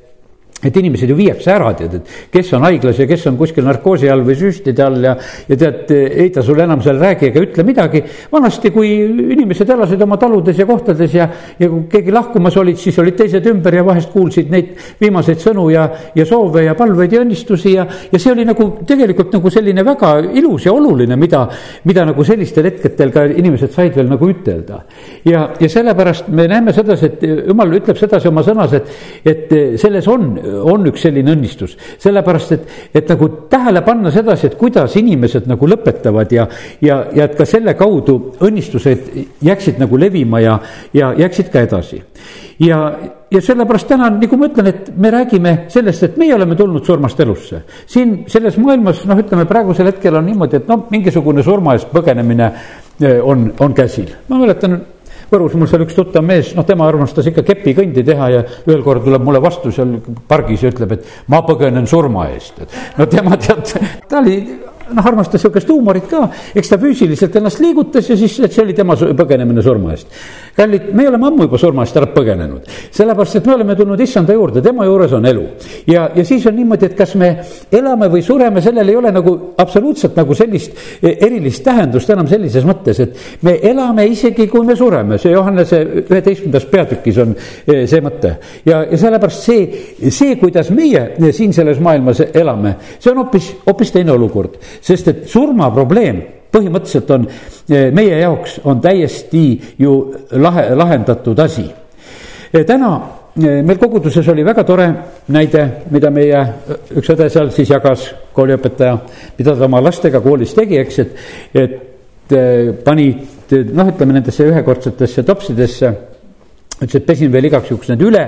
et 0.59 0.75
inimesed 0.75 1.07
ju 1.07 1.15
viiakse 1.15 1.53
ära, 1.55 1.71
tead, 1.79 1.93
et 2.00 2.31
kes 2.35 2.49
on 2.59 2.65
haiglas 2.67 2.99
ja 2.99 3.07
kes 3.07 3.29
on 3.31 3.37
kuskil 3.38 3.62
narkoosi 3.67 4.09
all 4.11 4.25
või 4.27 4.35
süstide 4.38 4.83
all 4.83 5.05
ja, 5.07 5.12
ja 5.47 5.59
tead, 5.59 5.93
ei 5.95 6.33
ta 6.35 6.43
sulle 6.43 6.65
enam 6.67 6.81
seal 6.83 6.99
räägi 6.99 7.29
ega 7.29 7.45
ütle 7.45 7.62
midagi. 7.67 8.03
vanasti, 8.33 8.73
kui 8.75 8.91
inimesed 9.37 9.71
elasid 9.71 10.03
oma 10.03 10.19
taludes 10.19 10.59
ja 10.59 10.67
kohtades 10.67 11.15
ja, 11.15 11.29
ja 11.61 11.69
kui 11.71 11.85
keegi 11.93 12.15
lahkumas 12.15 12.57
olid, 12.59 12.79
siis 12.81 12.99
olid 12.99 13.15
teised 13.21 13.47
ümber 13.47 13.77
ja 13.79 13.85
vahest 13.87 14.11
kuulsid 14.11 14.50
neid 14.50 14.73
viimaseid 14.99 15.45
sõnu 15.45 15.69
ja, 15.71 15.85
ja 16.19 16.27
soove 16.27 16.65
ja 16.67 16.75
palveid 16.79 17.15
ja 17.15 17.23
õnnistusi 17.23 17.77
ja, 17.77 17.87
ja 18.11 18.19
see 18.19 18.35
oli 18.35 18.49
nagu 18.49 18.69
tegelikult 18.88 19.38
nagu 19.38 19.55
selline 19.55 19.87
väga 19.87 20.12
ilus 20.43 20.67
ja 20.67 20.75
oluline, 20.75 21.15
mida, 21.17 21.45
mida 21.87 22.09
nagu 22.09 22.27
sellistel 22.27 22.67
hetkedel 22.67 23.15
ka 23.15 23.29
inimesed 23.31 23.71
said 23.77 23.95
veel 23.95 24.11
nagu 24.11 24.33
ütelda. 24.35 24.83
ja, 25.23 25.47
ja 25.61 25.71
sellepärast 25.71 26.35
me 26.35 26.50
näeme 26.50 26.75
sedasi, 26.75 27.12
et 27.12 27.25
jumal 27.47 27.79
ütleb 27.79 28.03
sedasi 28.03 28.27
oma 28.33 28.43
sõnas, 28.43 28.75
et, 28.75 28.93
et 29.23 29.57
selles 29.79 30.11
on 30.11 30.33
on 30.49 30.87
üks 30.90 31.02
selline 31.07 31.33
õnnistus. 31.35 31.76
sellepärast, 31.99 32.52
et, 32.52 32.67
et 32.95 33.09
nagu 33.09 33.28
tähele 33.50 33.83
panna 33.87 34.11
sedasi, 34.14 34.49
et 34.49 34.59
kuidas 34.61 34.97
inimesed 34.97 35.47
nagu 35.50 35.69
lõpetavad 35.69 36.33
ja, 36.33 36.49
ja, 36.81 37.05
ja 37.14 37.28
et 37.28 37.37
ka 37.38 37.47
selle 37.49 37.75
kaudu 37.78 38.19
õnnistused 38.45 39.12
jääksid 39.45 39.78
nagu 39.83 40.00
levima 40.00 40.40
ja, 40.40 40.59
ja 40.95 41.12
jääksid 41.19 41.52
ka 41.52 41.62
edasi. 41.67 42.02
ja, 42.59 42.81
ja 43.31 43.40
sellepärast 43.45 43.88
täna, 43.88 44.11
nagu 44.11 44.37
ma 44.40 44.49
ütlen, 44.49 44.71
et 44.73 44.93
me 44.97 45.12
räägime 45.12 45.55
sellest, 45.73 46.02
et 46.02 46.21
meie 46.21 46.35
oleme 46.35 46.57
tulnud 46.57 46.85
surmast 46.85 47.21
elusse. 47.21 47.62
siin 47.87 48.25
selles 48.26 48.59
maailmas, 48.59 49.05
noh, 49.09 49.19
ütleme 49.19 49.47
praegusel 49.49 49.93
hetkel 49.93 50.17
on 50.17 50.26
niimoodi, 50.26 50.62
et 50.62 50.69
noh, 50.69 50.87
mingisugune 50.90 51.43
surma 51.47 51.76
eest 51.76 51.90
põgenemine 51.93 52.52
eh, 53.00 53.19
on, 53.23 53.50
on 53.61 53.75
käsil. 53.75 54.14
ma 54.28 54.38
mäletan 54.38 54.81
Võrus 55.28 55.56
mul 55.61 55.68
seal 55.68 55.85
üks 55.85 55.97
tuttav 55.97 56.25
mees, 56.25 56.54
noh, 56.56 56.64
tema 56.68 56.87
armastas 56.88 57.26
ikka 57.28 57.44
kepikõndi 57.50 58.04
teha 58.06 58.30
ja 58.32 58.44
ühel 58.64 58.80
korral 58.87 59.04
tuleb 59.04 59.26
mulle 59.26 59.42
vastu 59.44 59.73
seal 59.75 59.99
pargis 60.28 60.64
ja 60.64 60.73
ütleb, 60.73 60.97
et 60.97 61.28
ma 61.28 61.42
põgenen 61.44 61.88
surma 61.90 62.30
eest. 62.32 62.62
no 62.97 63.06
tema 63.12 63.37
tead, 63.37 63.75
ta 64.08 64.23
oli 64.23 64.38
noh, 64.95 65.07
armastas 65.07 65.42
sihukest 65.42 65.68
huumorit 65.73 66.09
ka, 66.11 66.25
eks 66.54 66.73
ta 66.73 66.78
füüsiliselt 66.80 67.37
ennast 67.40 67.61
liigutas 67.62 68.09
ja 68.11 68.16
siis, 68.18 68.37
see 68.38 68.62
oli 68.62 68.75
tema 68.76 68.97
põgenemine 68.97 69.62
surma 69.64 69.92
eest. 69.95 70.09
kallid, 70.57 70.90
me 70.95 71.09
oleme 71.09 71.28
ammu 71.28 71.47
juba 71.47 71.59
surma 71.61 71.85
eest 71.87 71.97
ära 72.00 72.09
põgenenud, 72.12 72.68
sellepärast 72.95 73.38
et 73.40 73.47
me 73.47 73.54
oleme 73.54 73.76
tulnud 73.78 74.00
issanda 74.00 74.35
juurde, 74.35 74.62
tema 74.64 74.87
juures 74.88 75.12
on 75.16 75.26
elu. 75.26 75.45
ja, 75.87 76.09
ja 76.14 76.25
siis 76.25 76.47
on 76.47 76.57
niimoodi, 76.57 76.90
et 76.90 76.97
kas 76.99 77.14
me 77.21 77.30
elame 77.73 78.09
või 78.12 78.23
sureme, 78.25 78.62
sellel 78.64 78.88
ei 78.88 78.97
ole 78.97 79.12
nagu 79.14 79.35
absoluutselt 79.59 80.16
nagu 80.18 80.35
sellist 80.35 80.75
e, 81.02 81.14
erilist 81.26 81.64
tähendust 81.64 82.11
enam 82.11 82.28
sellises 82.30 82.66
mõttes, 82.68 83.02
et 83.04 83.45
me 83.47 83.59
elame 83.62 84.07
isegi, 84.09 84.49
kui 84.50 84.66
me 84.66 84.76
sureme, 84.78 85.18
see 85.18 85.33
Johannese 85.35 85.83
üheteistkümnendas 86.04 86.68
peatükis 86.71 87.23
on 87.25 87.35
e, 87.35 87.85
see 87.87 88.02
mõte. 88.04 88.35
ja, 88.66 88.83
ja 88.90 88.99
sellepärast 88.99 89.47
see, 89.49 89.66
see, 90.11 90.37
kuidas 90.40 90.73
meie 90.75 91.33
siin 91.35 91.52
selles 91.57 91.80
maailmas 91.85 92.23
elame, 92.33 92.75
see 92.99 93.12
on 93.12 93.23
hoopis, 93.23 93.52
hoopis 93.66 93.95
teine 93.95 94.14
olukord 94.14 94.59
sest 94.80 95.08
et 95.12 95.23
surmaprobleem 95.30 96.23
põhimõtteliselt 96.52 97.12
on 97.14 97.26
eh, 97.28 97.88
meie 97.94 98.20
jaoks 98.23 98.58
on 98.68 98.80
täiesti 98.85 99.44
ju 99.78 99.94
lahe, 100.40 100.68
lahendatud 100.78 101.38
asi. 101.44 101.66
Eh, 102.52 102.64
täna 102.66 102.92
eh, 103.37 103.61
meil 103.62 103.80
koguduses 103.80 104.28
oli 104.32 104.44
väga 104.47 104.64
tore 104.68 104.88
näide, 105.35 105.66
mida 105.92 106.11
meie 106.14 106.44
üks 106.97 107.12
õde 107.14 107.28
seal 107.32 107.52
siis 107.54 107.73
jagas, 107.75 108.08
kooliõpetaja, 108.37 108.97
mida 109.38 109.56
ta 109.56 109.68
oma 109.68 109.82
lastega 109.85 110.23
koolis 110.25 110.54
tegi, 110.56 110.80
eks, 110.80 110.99
et, 111.04 111.25
et 111.54 112.85
panid 112.85 113.52
noh, 113.73 113.88
ütleme 113.88 114.18
nendesse 114.18 114.44
ühekordsetesse 114.44 115.25
topsidesse 115.25 115.92
ütles, 116.78 116.94
et 117.00 117.06
pesin 117.06 117.32
veel 117.32 117.49
igaks 117.49 117.73
juhuks 117.73 117.90
need 117.92 118.02
üle, 118.06 118.25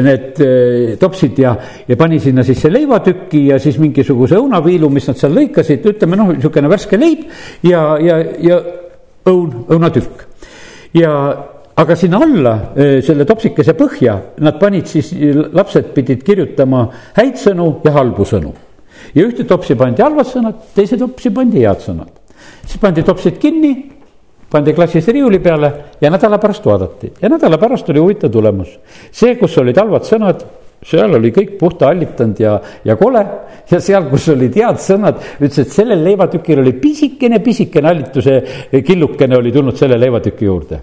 need 0.00 0.40
äh, 0.40 0.94
topsid 1.00 1.38
ja, 1.42 1.54
ja 1.88 1.98
pani 2.00 2.20
sinna 2.22 2.44
siis 2.46 2.60
see 2.62 2.72
leivatüki 2.72 3.46
ja 3.50 3.58
siis 3.62 3.78
mingisuguse 3.82 4.38
õunaviilu, 4.40 4.88
mis 4.92 5.08
nad 5.10 5.20
seal 5.20 5.34
lõikasid, 5.36 5.84
ütleme 5.92 6.18
noh, 6.18 6.32
niisugune 6.32 6.70
värske 6.72 7.00
leib 7.00 7.26
ja, 7.68 7.84
ja, 8.00 8.18
ja 8.40 8.60
õun, 9.28 9.66
õunatükk. 9.68 10.26
ja 10.96 11.12
aga 11.82 11.96
sinna 11.96 12.20
alla 12.24 12.56
äh, 12.72 12.98
selle 13.04 13.28
topsikese 13.28 13.76
põhja 13.76 14.18
nad 14.44 14.58
panid 14.60 14.88
siis, 14.88 15.12
lapsed 15.52 15.92
pidid 15.96 16.24
kirjutama 16.24 16.86
häid 17.18 17.40
sõnu 17.40 17.74
ja 17.84 17.96
halbu 17.98 18.28
sõnu. 18.28 18.54
ja 19.14 19.26
ühte 19.26 19.44
topsi 19.44 19.76
pandi 19.76 20.02
halvad 20.02 20.28
sõnad, 20.28 20.68
teise 20.74 20.96
topsi 20.96 21.30
pandi 21.30 21.64
head 21.64 21.84
sõnad. 21.84 22.08
siis 22.64 22.80
pandi 22.80 23.04
topsid 23.04 23.36
kinni 23.40 23.91
pandi 24.52 24.74
klassis 24.76 25.08
riiuli 25.08 25.40
peale 25.40 25.72
ja 26.00 26.10
nädala 26.12 26.38
pärast 26.38 26.66
vaadati 26.66 27.12
ja 27.22 27.30
nädala 27.32 27.58
pärast 27.58 27.88
oli 27.90 28.02
huvitav 28.02 28.32
tulemus. 28.32 28.74
see, 29.10 29.36
kus 29.40 29.56
olid 29.58 29.78
halvad 29.80 30.04
sõnad, 30.08 30.44
seal 30.84 31.16
oli 31.18 31.32
kõik 31.32 31.56
puhta 31.60 31.88
hallitanud 31.90 32.42
ja, 32.42 32.58
ja 32.84 32.96
kole 33.00 33.24
ja 33.70 33.80
seal, 33.80 34.08
kus 34.10 34.28
olid 34.34 34.56
head 34.58 34.80
sõnad, 34.82 35.22
ütles, 35.40 35.62
et 35.64 35.72
sellel 35.72 36.04
leivatükil 36.04 36.60
oli 36.60 36.74
pisikene, 36.82 37.40
pisikene 37.44 37.92
hallituse 37.92 38.38
killukene 38.86 39.38
oli 39.38 39.52
tulnud 39.54 39.78
selle 39.78 39.98
leivatüki 40.00 40.44
juurde. 40.44 40.80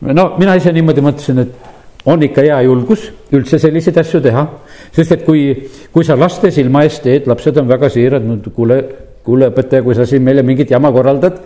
no 0.00 0.32
mina 0.38 0.56
ise 0.58 0.72
niimoodi 0.72 1.04
mõtlesin, 1.04 1.42
et 1.44 1.74
on 2.06 2.22
ikka 2.22 2.44
hea 2.46 2.60
julgus 2.66 3.08
üldse 3.34 3.58
selliseid 3.58 3.98
asju 4.02 4.20
teha, 4.22 4.46
sest 4.94 5.16
et 5.16 5.24
kui, 5.26 5.48
kui 5.92 6.06
sa 6.06 6.16
laste 6.18 6.52
silma 6.54 6.84
ees 6.86 7.00
teed, 7.02 7.26
lapsed 7.26 7.58
on 7.58 7.68
väga 7.68 7.90
siirad, 7.92 8.26
no 8.26 8.38
kuule 8.54 8.78
kuule, 9.26 9.50
õpetaja, 9.52 9.84
kui 9.84 9.96
sa 9.98 10.06
siin 10.08 10.24
meile 10.24 10.44
mingit 10.46 10.70
jama 10.72 10.92
korraldad, 10.94 11.40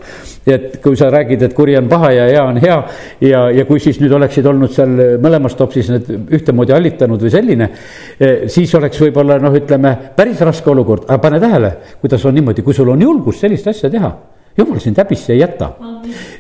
et 0.47 0.79
kui 0.85 0.99
sa 0.99 1.11
räägid, 1.13 1.43
et 1.49 1.55
kuri 1.57 1.77
on 1.81 1.89
paha 1.91 2.13
ja 2.15 2.27
hea 2.31 2.45
on 2.45 2.61
hea 2.63 2.79
ja, 3.27 3.45
ja 3.57 3.67
kui 3.69 3.81
siis 3.83 4.01
nüüd 4.03 4.15
oleksid 4.17 4.47
olnud 4.47 4.75
seal 4.75 4.97
mõlemas 5.23 5.57
topsis 5.59 5.91
need 5.93 6.11
ühtemoodi 6.39 6.77
hallitanud 6.77 7.23
või 7.27 7.33
selline, 7.33 7.71
eh, 8.19 8.45
siis 8.53 8.75
oleks 8.79 9.01
võib-olla 9.07 9.41
noh, 9.43 9.57
ütleme 9.57 9.95
päris 10.17 10.43
raske 10.47 10.71
olukord, 10.73 11.09
aga 11.09 11.21
pane 11.23 11.41
tähele, 11.43 11.73
kuidas 12.01 12.27
on 12.29 12.37
niimoodi, 12.39 12.67
kui 12.67 12.77
sul 12.77 12.93
on 12.93 13.09
julgust 13.09 13.47
sellist 13.47 13.73
asja 13.73 13.91
teha 13.93 14.13
jumal 14.57 14.81
sind 14.83 14.99
häbisse 14.99 15.33
ei 15.35 15.41
jäta, 15.41 15.71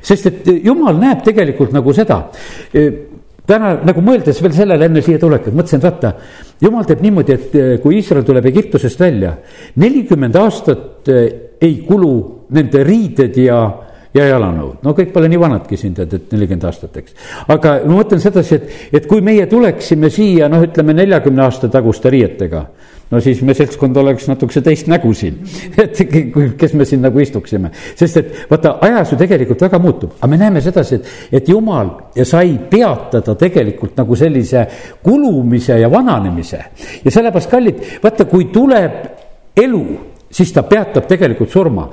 sest 0.02 0.26
et 0.26 0.48
jumal 0.64 0.98
näeb 0.98 1.22
tegelikult 1.24 1.72
nagu 1.74 1.94
seda 1.96 2.22
eh, 2.74 2.90
täna 3.50 3.74
nagu 3.86 4.02
mõeldes 4.04 4.40
veel 4.42 4.54
sellele 4.54 4.88
enne 4.88 5.02
siia 5.04 5.20
tulekut, 5.20 5.54
mõtlesin, 5.56 5.80
et 5.80 5.86
vaata, 5.88 6.12
jumal 6.62 6.86
teeb 6.88 7.04
niimoodi, 7.04 7.36
et 7.36 7.54
eh, 7.58 7.70
kui 7.82 7.98
Iisrael 7.98 8.26
tuleb 8.26 8.46
Egiptusest 8.50 9.00
välja, 9.02 9.34
nelikümmend 9.82 10.38
aastat 10.40 11.10
eh, 11.10 11.24
ei 11.60 11.80
kulu 11.86 12.14
nende 12.56 12.84
riided 12.86 13.36
ja, 13.40 13.60
ja 14.14 14.26
jalanõud, 14.26 14.80
no 14.84 14.94
kõik 14.96 15.12
pole 15.14 15.30
nii 15.30 15.40
vanadki 15.40 15.78
siin 15.78 15.94
tead, 15.94 16.14
et 16.16 16.32
nelikümmend 16.34 16.66
aastat, 16.66 16.96
eks. 17.02 17.16
aga 17.48 17.76
ma 17.84 18.00
mõtlen 18.00 18.22
sedasi, 18.22 18.58
et, 18.58 18.78
et 19.00 19.08
kui 19.10 19.22
meie 19.24 19.46
tuleksime 19.50 20.10
siia 20.10 20.48
noh, 20.50 20.64
ütleme 20.66 20.96
neljakümne 20.98 21.46
aasta 21.46 21.70
taguste 21.72 22.10
riietega 22.10 22.64
no 23.10 23.20
siis 23.20 23.40
me 23.42 23.54
seltskond 23.58 23.96
oleks 23.98 24.28
natukese 24.30 24.62
teist 24.64 24.90
nägu 24.90 25.12
siin, 25.16 25.40
et 25.84 25.98
kes 26.58 26.74
me 26.78 26.86
siin 26.86 27.02
nagu 27.02 27.22
istuksime. 27.22 27.72
sest 27.98 28.20
et 28.20 28.36
vaata, 28.50 28.76
ajas 28.86 29.14
ju 29.14 29.18
tegelikult 29.20 29.64
väga 29.66 29.80
muutub, 29.82 30.14
aga 30.18 30.30
me 30.30 30.38
näeme 30.40 30.62
sedasi, 30.64 31.00
et, 31.00 31.10
et 31.40 31.48
jumal 31.50 31.90
sai 32.24 32.56
peatada 32.70 33.34
tegelikult 33.38 33.98
nagu 33.98 34.16
sellise 34.18 34.66
kulumise 35.02 35.80
ja 35.80 35.90
vananemise. 35.90 36.64
ja 37.04 37.10
sellepärast, 37.10 37.50
kallid, 37.50 37.82
vaata, 38.02 38.26
kui 38.30 38.50
tuleb 38.54 39.02
elu 39.58 39.84
siis 40.30 40.52
ta 40.54 40.62
peatab 40.62 41.08
tegelikult 41.10 41.50
surma. 41.50 41.86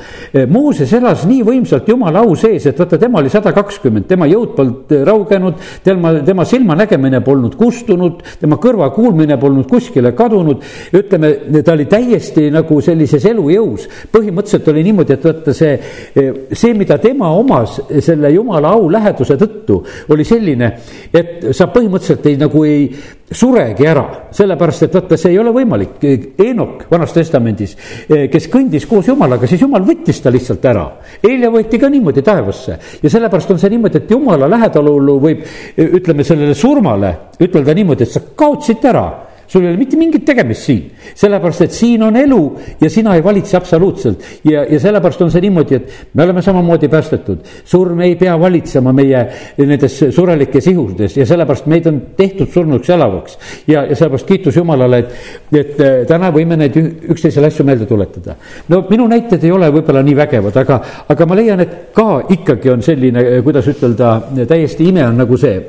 Mooses 0.51 0.91
elas 0.94 1.24
nii 1.27 1.41
võimsalt 1.46 1.88
jumala 1.89 2.22
au 2.22 2.36
sees, 2.38 2.67
et 2.70 2.77
vaata, 2.77 3.00
tema 3.01 3.22
oli 3.22 3.32
sada 3.34 3.53
kakskümmend, 3.56 4.06
tema 4.10 4.27
jõud 4.29 4.53
polnud 4.58 4.94
eh, 4.94 5.03
raugenud, 5.08 5.63
tema, 5.84 6.13
tema 6.25 6.46
silmanägemine 6.46 7.22
polnud 7.25 7.58
kustunud, 7.58 8.22
tema 8.39 8.60
kõrvakuulmine 8.62 9.39
polnud 9.41 9.67
kuskile 9.70 10.13
kadunud. 10.17 10.62
ütleme, 10.94 11.34
ta 11.65 11.74
oli 11.74 11.88
täiesti 11.89 12.50
nagu 12.53 12.79
sellises 12.82 13.25
elujõus. 13.25 13.88
põhimõtteliselt 14.13 14.67
oli 14.72 14.84
niimoodi, 14.84 15.13
et 15.13 15.25
vaata 15.25 15.53
see, 15.53 15.74
eh, 16.15 16.32
see, 16.53 16.74
mida 16.77 16.98
tema 16.98 17.32
omas 17.34 17.82
selle 18.00 18.32
jumala 18.32 18.75
au 18.77 18.89
läheduse 18.91 19.38
tõttu, 19.38 19.82
oli 20.10 20.24
selline, 20.24 20.72
et 21.13 21.50
sa 21.51 21.67
põhimõtteliselt 21.74 22.25
ei 22.29 22.38
nagu 22.38 22.63
ei 22.65 22.89
suregi 23.31 23.86
ära, 23.88 24.03
sellepärast 24.31 24.86
et 24.88 24.93
vaata, 24.96 25.17
see 25.19 25.34
ei 25.34 25.39
ole 25.41 25.51
võimalik. 25.55 25.98
Eenok 26.39 26.86
Vanas 26.91 27.13
Testamendis, 27.15 27.75
eh, 28.07 28.27
kes 28.31 28.48
kõndis 28.51 28.88
koos 28.88 29.07
Jumalaga, 29.07 29.48
siis 29.48 29.62
Jumal 29.62 29.84
võttis 29.84 30.22
ta 30.24 30.31
lihtsalt 30.31 30.65
ära. 30.65 30.86
Helja 31.24 31.51
võeti 31.51 31.79
ka 31.79 31.89
niimoodi 31.89 32.24
taevasse 32.24 32.79
ja 33.01 33.10
sellepärast 33.10 33.51
on 33.51 33.60
see 33.60 33.69
niimoodi, 33.69 33.98
et 33.98 34.12
Jumala 34.12 34.48
lähedalolu 34.48 35.19
võib, 35.19 35.46
ütleme 35.77 36.24
sellele 36.24 36.55
surmale 36.55 37.15
ütelda 37.39 37.74
niimoodi, 37.75 38.03
et 38.03 38.12
sa 38.12 38.22
kaotsid 38.36 38.86
ära 38.86 39.26
sul 39.48 39.63
ei 39.63 39.70
ole 39.70 39.77
mitte 39.77 39.98
mingit 39.98 40.25
tegemist 40.25 40.68
siin, 40.68 40.92
sellepärast 41.16 41.63
et 41.66 41.75
siin 41.75 42.04
on 42.04 42.16
elu 42.20 42.42
ja 42.82 42.89
sina 42.89 43.16
ei 43.16 43.24
valitse 43.24 43.58
absoluutselt. 43.58 44.24
ja, 44.44 44.63
ja 44.63 44.80
sellepärast 44.80 45.22
on 45.22 45.32
see 45.32 45.42
niimoodi, 45.42 45.75
et 45.75 46.13
me 46.13 46.24
oleme 46.24 46.42
samamoodi 46.42 46.88
päästetud. 46.88 47.39
surm 47.66 48.01
ei 48.01 48.16
pea 48.16 48.39
valitsema 48.39 48.94
meie 48.94 49.24
nendes 49.58 50.00
surelikes 50.16 50.68
ihudes 50.68 51.18
ja 51.18 51.25
sellepärast 51.25 51.66
meid 51.66 51.88
on 51.88 52.01
tehtud 52.18 52.51
surnuks 52.54 52.89
elavaks. 52.89 53.38
ja, 53.68 53.86
ja 53.86 53.96
sellepärast 53.96 54.27
kiitus 54.27 54.56
Jumalale, 54.56 54.98
et, 54.98 55.16
et 55.54 55.82
äh, 55.82 56.00
täna 56.08 56.32
võime 56.34 56.58
neid 56.60 56.75
üksteisele 56.77 57.48
asju 57.48 57.66
meelde 57.66 57.86
tuletada. 57.86 58.36
no 58.68 58.84
minu 58.89 59.08
näited 59.08 59.44
ei 59.44 59.51
ole 59.51 59.72
võib-olla 59.72 60.04
nii 60.04 60.16
vägevad, 60.16 60.58
aga, 60.63 60.82
aga 61.08 61.25
ma 61.30 61.39
leian, 61.39 61.63
et 61.63 61.77
ka 61.96 62.22
ikkagi 62.36 62.74
on 62.74 62.84
selline, 62.84 63.24
kuidas 63.46 63.68
ütelda, 63.72 64.18
täiesti 64.48 64.89
ime 64.89 65.06
on 65.08 65.24
nagu 65.24 65.38
see. 65.39 65.62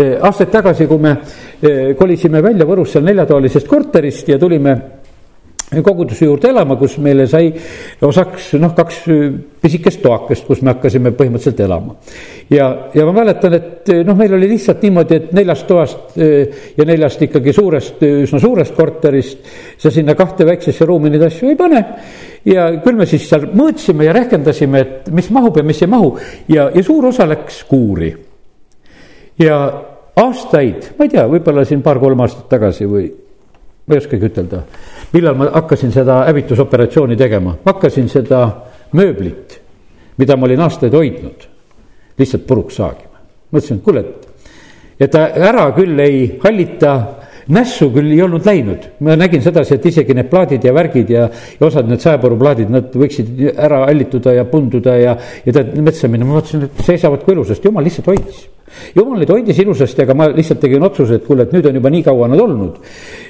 Äh, 0.00 0.16
aastaid 0.24 0.50
tagasi, 0.54 0.88
kui 0.88 0.98
me 1.02 1.16
kolisime 1.98 2.42
välja 2.44 2.66
Võrus 2.68 2.94
seal 2.94 3.04
neljatoalisest 3.06 3.68
korterist 3.68 4.28
ja 4.28 4.38
tulime 4.38 4.76
koguduse 5.82 6.24
juurde 6.28 6.50
elama, 6.52 6.76
kus 6.78 6.94
meile 7.02 7.26
sai 7.26 7.48
osaks 8.06 8.52
noh, 8.60 8.70
kaks 8.76 9.00
pisikest 9.62 9.98
toakest, 10.04 10.46
kus 10.46 10.60
me 10.62 10.70
hakkasime 10.74 11.10
põhimõtteliselt 11.16 11.62
elama. 11.64 11.96
ja, 12.50 12.68
ja 12.94 13.06
ma 13.08 13.14
mäletan, 13.16 13.56
et 13.58 13.90
noh, 14.06 14.14
meil 14.18 14.36
oli 14.36 14.52
lihtsalt 14.52 14.84
niimoodi, 14.86 15.18
et 15.18 15.32
neljast 15.34 15.66
toast 15.66 16.14
eh, 16.22 16.70
ja 16.78 16.86
neljast 16.86 17.26
ikkagi 17.26 17.54
suurest, 17.56 17.98
üsna 18.06 18.40
suurest 18.42 18.76
korterist 18.76 19.50
sa 19.82 19.90
sinna 19.90 20.14
kahte 20.14 20.46
väiksesse 20.46 20.86
ruumi 20.86 21.10
neid 21.10 21.26
asju 21.26 21.50
ei 21.50 21.58
pane. 21.58 21.82
ja 22.46 22.68
küll 22.84 23.00
me 23.00 23.08
siis 23.10 23.26
seal 23.26 23.48
mõõtsime 23.50 24.06
ja 24.06 24.14
rehkendasime, 24.14 24.80
et 24.86 25.10
mis 25.10 25.32
mahub 25.34 25.58
ja 25.58 25.66
mis 25.66 25.82
ei 25.82 25.90
mahu 25.90 26.14
ja, 26.46 26.70
ja 26.70 26.86
suur 26.86 27.10
osa 27.10 27.26
läks 27.26 27.64
kuuri. 27.66 28.14
ja 29.42 29.58
aastaid, 30.16 30.92
ma 30.96 31.04
ei 31.04 31.12
tea, 31.12 31.26
võib-olla 31.28 31.64
siin 31.68 31.82
paar-kolm 31.84 32.22
aastat 32.24 32.48
tagasi 32.48 32.88
või 32.88 33.08
ma 33.86 33.94
ei 33.94 34.00
oskagi 34.00 34.30
ütelda, 34.30 34.62
millal 35.12 35.36
ma 35.38 35.50
hakkasin 35.58 35.92
seda 35.94 36.22
hävitusoperatsiooni 36.26 37.18
tegema, 37.20 37.52
ma 37.60 37.74
hakkasin 37.74 38.08
seda 38.10 38.40
mööblit, 38.96 39.60
mida 40.18 40.38
ma 40.38 40.48
olin 40.48 40.64
aastaid 40.64 40.96
hoidnud, 40.96 41.44
lihtsalt 42.18 42.48
puruks 42.48 42.80
saagima. 42.80 43.20
mõtlesin, 43.52 43.78
et 43.78 43.84
kuule, 43.84 44.00
et, 44.00 44.50
et 45.04 45.12
ta 45.12 45.28
ära 45.50 45.68
küll 45.76 46.00
ei 46.02 46.24
hallita, 46.42 46.96
nässu 47.52 47.92
küll 47.94 48.16
ei 48.16 48.24
olnud 48.24 48.48
läinud, 48.48 48.88
ma 49.04 49.14
nägin 49.20 49.44
sedasi, 49.44 49.76
et 49.76 49.86
isegi 49.92 50.16
need 50.16 50.32
plaadid 50.32 50.64
ja 50.64 50.72
värgid 50.74 51.12
ja, 51.12 51.28
ja 51.60 51.66
osad 51.68 51.86
need 51.92 52.02
saepuruplaadid, 52.02 52.72
nad 52.72 52.88
võiksid 52.96 53.36
ära 53.52 53.84
hallituda 53.84 54.34
ja 54.40 54.48
punduda 54.48 54.96
ja, 54.98 55.14
ja 55.44 55.54
tead 55.60 55.76
metsa 55.78 56.08
minna, 56.08 56.26
ma 56.26 56.40
mõtlesin, 56.40 56.66
et 56.66 56.86
seisavad 56.88 57.22
kui 57.22 57.36
ilusasti, 57.36 57.68
jumal 57.68 57.86
lihtsalt 57.86 58.14
hoidis 58.14 58.46
jumal 58.96 59.20
neid 59.20 59.30
hoidis 59.30 59.58
ilusasti, 59.62 60.04
aga 60.04 60.14
ma 60.16 60.28
lihtsalt 60.32 60.60
tegin 60.62 60.84
otsuse, 60.86 61.20
et 61.20 61.26
kuule, 61.26 61.46
et 61.46 61.54
nüüd 61.54 61.66
on 61.68 61.78
juba 61.78 61.92
nii 61.92 62.02
kaua 62.06 62.28
nad 62.32 62.40
olnud. 62.40 62.78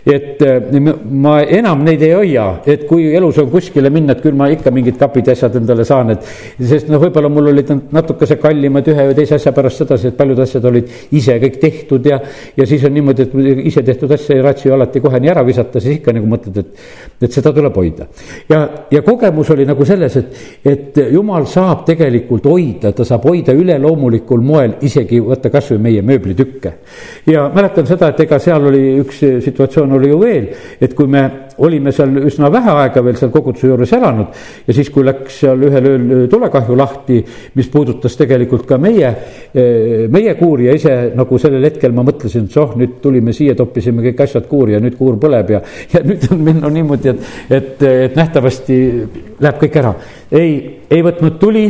et 0.06 0.42
äh, 0.42 0.92
ma 1.10 1.40
enam 1.42 1.82
neid 1.84 2.02
ei 2.02 2.12
hoia, 2.14 2.46
et 2.66 2.86
kui 2.86 3.08
elus 3.16 3.38
on 3.42 3.50
kuskile 3.50 3.90
minna, 3.90 4.14
et 4.14 4.22
küll 4.22 4.36
ma 4.38 4.48
ikka 4.52 4.70
mingid 4.70 4.98
kapid 5.00 5.26
ja 5.26 5.34
asjad 5.36 5.56
endale 5.60 5.84
saan, 5.84 6.14
et. 6.14 6.28
sest 6.60 6.90
noh, 6.92 7.00
võib-olla 7.02 7.30
mul 7.32 7.50
olid 7.52 7.72
natukese 7.92 8.38
kallimad 8.40 8.86
ühe 8.92 9.08
või 9.10 9.16
teise 9.18 9.36
asja 9.40 9.52
pärast 9.56 9.82
sedasi, 9.82 10.12
et 10.12 10.18
paljud 10.18 10.40
asjad 10.44 10.64
olid 10.70 10.92
ise 11.18 11.38
kõik 11.42 11.58
tehtud 11.62 12.06
ja. 12.06 12.20
ja 12.56 12.66
siis 12.66 12.84
on 12.86 12.94
niimoodi, 12.94 13.26
et 13.26 13.66
ise 13.66 13.82
tehtud 13.86 14.12
asja 14.14 14.36
ei 14.36 14.44
ratsi 14.46 14.68
ju 14.68 14.76
alati 14.76 15.02
kohe 15.04 15.20
nii 15.20 15.32
ära 15.34 15.44
visata, 15.46 15.82
siis 15.82 15.98
ikka 16.00 16.14
nagu 16.16 16.30
mõtled, 16.30 16.62
et, 16.62 16.86
et 17.26 17.32
seda 17.32 17.52
tuleb 17.56 17.76
hoida. 17.76 18.06
ja, 18.48 18.62
ja 18.90 19.02
kogemus 19.06 19.50
oli 19.54 19.66
nagu 19.68 19.84
selles, 19.88 20.16
et, 20.22 20.40
et 20.64 21.02
jumal 21.12 21.48
saab 21.50 21.84
tegelikult 21.88 22.46
hoida, 22.50 22.92
ta 22.96 23.04
saab 23.04 23.26
hoida 23.28 23.54
üleloomulikul 23.56 24.42
moel 24.44 24.78
isegi 24.86 25.20
võtta 25.26 25.50
kasvõi 25.52 25.78
meie 25.82 26.02
mööblitükke. 26.06 26.72
ja 27.26 27.48
mäletan 27.54 27.86
seda, 27.86 28.08
et 28.12 28.20
ega 28.26 28.38
seal 28.42 28.68
oli 28.70 28.84
üks 29.02 29.22
situatsioon 29.44 29.92
oli 29.98 30.12
ju 30.12 30.20
veel, 30.20 30.48
et 30.80 30.94
kui 30.94 31.06
me 31.06 31.24
olime 31.58 31.92
seal 31.92 32.12
üsna 32.28 32.50
vähe 32.52 32.72
aega 32.82 33.02
veel 33.04 33.16
seal 33.16 33.30
koguduse 33.32 33.70
juures 33.70 33.92
elanud 33.96 34.40
ja 34.66 34.76
siis, 34.76 34.90
kui 34.92 35.04
läks 35.06 35.40
seal 35.44 35.62
ühel 35.68 35.88
ööl 35.92 36.26
tulekahju 36.32 36.76
lahti, 36.76 37.22
mis 37.56 37.70
puudutas 37.72 38.16
tegelikult 38.18 38.66
ka 38.68 38.78
meie, 38.78 39.12
meie 40.12 40.34
kuuri 40.38 40.68
ja 40.68 40.76
ise 40.76 40.96
nagu 41.16 41.38
sellel 41.40 41.64
hetkel 41.64 41.94
ma 41.96 42.04
mõtlesin, 42.06 42.48
et 42.50 42.58
oh, 42.60 42.76
nüüd 42.76 42.98
tulime 43.02 43.32
siia, 43.36 43.56
toppisime 43.56 44.04
kõik 44.10 44.24
asjad 44.26 44.48
kuuri 44.50 44.76
ja 44.76 44.82
nüüd 44.84 44.98
kuur 44.98 45.16
põleb 45.20 45.54
ja, 45.56 45.62
ja 45.94 46.04
nüüd 46.04 46.28
on 46.32 46.44
on 46.66 46.72
niimoodi, 46.74 47.12
et, 47.12 47.26
et, 47.50 47.82
et 47.82 48.16
nähtavasti 48.16 48.76
läheb 49.40 49.60
kõik 49.60 49.78
ära. 49.80 49.94
ei, 50.30 50.52
ei 50.90 51.02
võtnud 51.04 51.38
tuli 51.40 51.66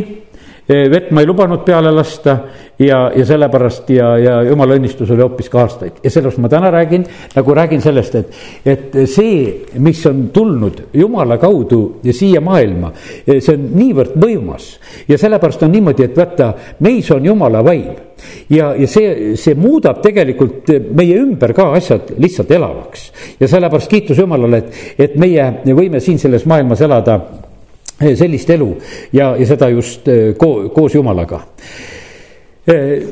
vett 0.67 1.11
ma 1.11 1.21
ei 1.21 1.27
lubanud 1.27 1.63
peale 1.63 1.91
lasta 1.91 2.37
ja, 2.79 3.11
ja 3.15 3.25
sellepärast 3.25 3.89
ja, 3.89 4.09
ja 4.19 4.33
jumala 4.43 4.75
õnnistus 4.77 5.11
oli 5.13 5.23
hoopis 5.23 5.49
ka 5.51 5.61
aastaid. 5.63 6.01
Ja 6.03 6.11
sellest 6.11 6.41
ma 6.43 6.49
täna 6.51 6.71
räägin, 6.73 7.05
nagu 7.35 7.55
räägin 7.55 7.81
sellest, 7.83 8.17
et, 8.19 8.35
et 8.65 8.97
see, 9.09 9.45
mis 9.83 10.03
on 10.09 10.27
tulnud 10.35 10.83
jumala 10.97 11.39
kaudu 11.41 12.01
siia 12.11 12.41
maailma, 12.43 12.91
see 13.25 13.55
on 13.55 13.69
niivõrd 13.77 14.19
võimas 14.19 14.73
ja 15.07 15.19
sellepärast 15.19 15.63
on 15.67 15.73
niimoodi, 15.73 16.07
et 16.07 16.19
vaata, 16.19 16.51
meis 16.83 17.09
on 17.15 17.25
jumala 17.25 17.63
vaim. 17.65 17.95
Ja, 18.49 18.71
ja 18.73 18.87
see, 18.89 19.35
see 19.37 19.53
muudab 19.55 19.99
tegelikult 20.01 20.71
meie 20.97 21.19
ümber 21.21 21.53
ka 21.53 21.69
asjad 21.77 22.15
lihtsalt 22.17 22.51
elavaks. 22.51 23.11
Ja 23.39 23.49
sellepärast 23.51 23.91
kiitus 23.91 24.17
Jumalale, 24.17 24.63
et, 24.63 24.79
et 25.05 25.19
meie 25.21 25.51
võime 25.67 26.01
siin 26.01 26.17
selles 26.19 26.47
maailmas 26.49 26.81
elada 26.81 27.19
Eh, 27.21 27.46
sellist 27.97 28.49
elu 28.53 28.67
ja, 29.13 29.31
ja 29.37 29.47
seda 29.47 29.69
just 29.73 30.07
eh, 30.07 30.33
ko, 30.37 30.69
koos 30.73 30.95
Jumalaga. 30.95 31.41
Eh, 32.67 33.07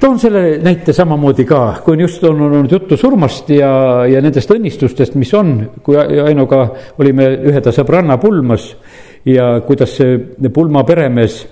toon 0.00 0.18
selle 0.18 0.58
näite 0.62 0.92
samamoodi 0.92 1.46
ka, 1.48 1.60
kui 1.84 1.96
on 1.96 2.00
just 2.04 2.24
on 2.26 2.40
olnud 2.48 2.72
juttu 2.72 2.96
surmast 2.98 3.50
ja, 3.54 3.70
ja 4.10 4.22
nendest 4.24 4.50
õnnistustest, 4.50 5.14
mis 5.18 5.32
on, 5.38 5.54
kui 5.84 5.96
Ainuga 5.98 6.64
olime 6.98 7.30
ühe 7.50 7.62
ta 7.62 7.72
sõbranna 7.74 8.18
pulmas 8.20 8.72
ja 9.28 9.54
kuidas 9.66 9.96
see 10.00 10.18
pulma 10.54 10.84
peremees 10.88 11.44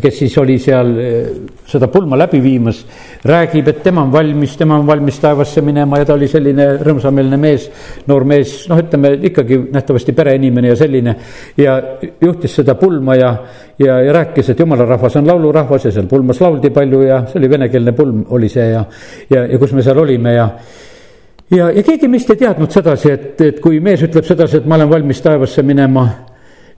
kes 0.00 0.18
siis 0.22 0.36
oli 0.40 0.56
seal 0.60 0.92
eh, 1.00 1.24
seda 1.68 1.88
pulma 1.92 2.16
läbi 2.16 2.40
viimas, 2.42 2.78
räägib, 3.28 3.68
et 3.68 3.82
tema 3.84 4.02
on 4.06 4.12
valmis, 4.12 4.54
tema 4.56 4.78
on 4.80 4.86
valmis 4.86 5.18
taevasse 5.20 5.60
minema 5.64 6.00
ja 6.00 6.06
ta 6.08 6.14
oli 6.16 6.28
selline 6.32 6.68
rõõmsameelne 6.80 7.38
mees, 7.40 7.68
noor 8.08 8.24
mees, 8.28 8.54
noh, 8.70 8.80
ütleme 8.80 9.12
ikkagi 9.28 9.58
nähtavasti 9.72 10.14
pereinimene 10.16 10.72
ja 10.72 10.78
selline. 10.80 11.16
ja 11.56 11.76
juhtis 12.20 12.56
seda 12.56 12.74
pulma 12.80 13.18
ja, 13.20 13.34
ja, 13.78 14.00
ja 14.00 14.16
rääkis, 14.16 14.48
et 14.50 14.60
jumala 14.60 14.86
rahvas 14.88 15.16
on 15.20 15.28
laulurahvas 15.28 15.84
ja 15.84 15.92
seal 15.92 16.08
pulmas 16.08 16.40
lauldi 16.40 16.70
palju 16.70 17.02
ja 17.02 17.24
see 17.26 17.42
oli 17.42 17.50
venekeelne 17.50 17.92
pulm, 17.92 18.24
oli 18.30 18.48
see 18.48 18.70
ja, 18.72 18.84
ja, 19.30 19.44
ja 19.44 19.58
kus 19.58 19.76
me 19.76 19.84
seal 19.84 19.98
olime 19.98 20.34
ja 20.34 20.48
ja, 21.52 21.70
ja 21.70 21.82
keegi 21.84 22.08
meist 22.08 22.30
ei 22.32 22.40
teadnud 22.40 22.72
sedasi, 22.72 23.12
et, 23.12 23.40
et 23.40 23.60
kui 23.60 23.80
mees 23.84 24.08
ütleb 24.08 24.24
sedasi, 24.24 24.62
et 24.62 24.66
ma 24.68 24.80
olen 24.80 24.90
valmis 24.96 25.20
taevasse 25.20 25.62
minema 25.62 26.08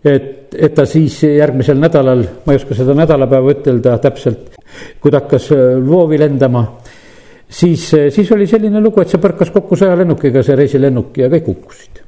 et, 0.04 0.54
et 0.54 0.74
ta 0.74 0.86
siis 0.88 1.16
järgmisel 1.26 1.78
nädalal, 1.80 2.24
ma 2.44 2.54
ei 2.54 2.60
oska 2.60 2.76
seda 2.78 2.96
nädalapäeva 2.96 3.54
ütelda 3.56 3.98
täpselt, 4.02 4.56
kui 5.00 5.12
ta 5.12 5.22
hakkas 5.22 5.50
äh, 5.54 5.76
Lvovi 5.80 6.18
lendama, 6.20 6.64
siis, 7.48 7.90
äh, 7.96 8.08
siis 8.14 8.32
oli 8.36 8.48
selline 8.50 8.82
lugu, 8.84 9.02
et 9.02 9.12
see 9.12 9.22
põrkas 9.22 9.52
kokku 9.54 9.78
sõjalennukiga, 9.80 10.44
see 10.44 10.58
reisilennuk 10.60 11.22
ja 11.22 11.30
kõik 11.32 11.52
hukkusid 11.52 12.02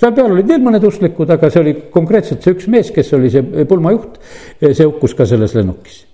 seal 0.00 0.14
peal 0.16 0.32
olid 0.32 0.48
veel 0.48 0.62
mõned 0.64 0.84
usklikud, 0.86 1.28
aga 1.28 1.50
see 1.52 1.60
oli 1.60 1.72
konkreetselt 1.92 2.40
see 2.40 2.54
üks 2.54 2.70
mees, 2.72 2.88
kes 2.94 3.10
oli 3.18 3.28
see 3.32 3.66
pulmajuht, 3.68 4.16
see 4.62 4.86
hukkus 4.86 5.12
ka 5.18 5.26
selles 5.28 5.52
lennukis 5.58 6.06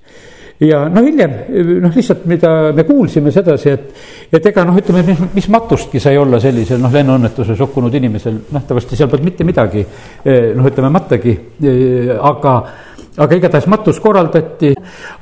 ja 0.60 0.86
no 0.88 1.02
hiljem 1.04 1.34
noh, 1.82 1.92
lihtsalt 1.94 2.24
mida 2.30 2.52
me 2.76 2.84
kuulsime 2.88 3.32
sedasi, 3.34 3.74
et, 3.74 4.02
et 4.32 4.48
ega 4.52 4.64
noh, 4.64 4.76
ütleme, 4.80 5.16
mis 5.34 5.48
matustki 5.52 6.00
sai 6.02 6.16
olla 6.20 6.40
sellisel 6.42 6.80
noh, 6.80 6.92
lennuõnnetuses 6.92 7.60
hukkunud 7.66 7.94
inimesel, 8.00 8.38
nähtavasti 8.56 8.96
seal 8.96 9.10
polnud 9.12 9.28
mitte 9.28 9.46
midagi 9.48 9.84
eh, 9.84 10.52
noh, 10.56 10.68
ütleme 10.68 10.92
mattagi, 10.94 11.36
eh, 11.60 12.12
aga 12.16 12.56
aga 13.16 13.36
igatahes 13.38 13.66
matus 13.72 13.98
korraldati, 14.04 14.74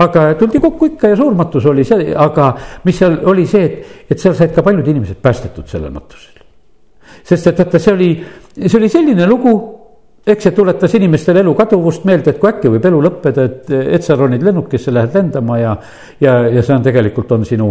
aga 0.03 0.27
tuldi 0.39 0.59
kokku 0.63 0.89
ikka 0.95 1.13
ja 1.13 1.19
suur 1.19 1.35
matus 1.39 1.67
oli 1.71 1.85
see, 1.87 2.09
aga 2.11 2.49
mis 2.87 2.99
seal 2.99 3.21
oli 3.31 3.47
see, 3.47 3.69
et, 3.69 4.07
et 4.11 4.21
seal 4.21 4.35
said 4.35 4.55
ka 4.55 4.65
paljud 4.67 4.89
inimesed 4.91 5.21
päästetud 5.23 5.71
sellel 5.71 5.95
matusel. 5.95 6.43
sest 7.25 7.47
et 7.47 7.63
vaata, 7.63 7.79
see 7.79 7.95
oli, 7.95 8.11
see 8.67 8.79
oli 8.79 8.91
selline 8.91 9.27
lugu 9.31 9.55
eks 10.27 10.47
see 10.47 10.55
tuletas 10.57 10.95
inimestele 10.97 11.43
elu 11.45 11.55
kaduvust 11.55 12.07
meelde, 12.09 12.33
et 12.33 12.41
kui 12.41 12.49
äkki 12.49 12.71
võib 12.73 12.87
elu 12.89 13.01
lõppeda, 13.07 13.45
et, 13.45 13.73
et 13.99 14.05
sa 14.05 14.17
ronid 14.17 14.45
lennukisse, 14.45 14.93
lähed 14.95 15.17
lendama 15.19 15.59
ja, 15.61 15.75
ja, 16.21 16.39
ja 16.49 16.63
see 16.63 16.77
on 16.77 16.87
tegelikult 16.87 17.35
on 17.37 17.45
sinu 17.49 17.69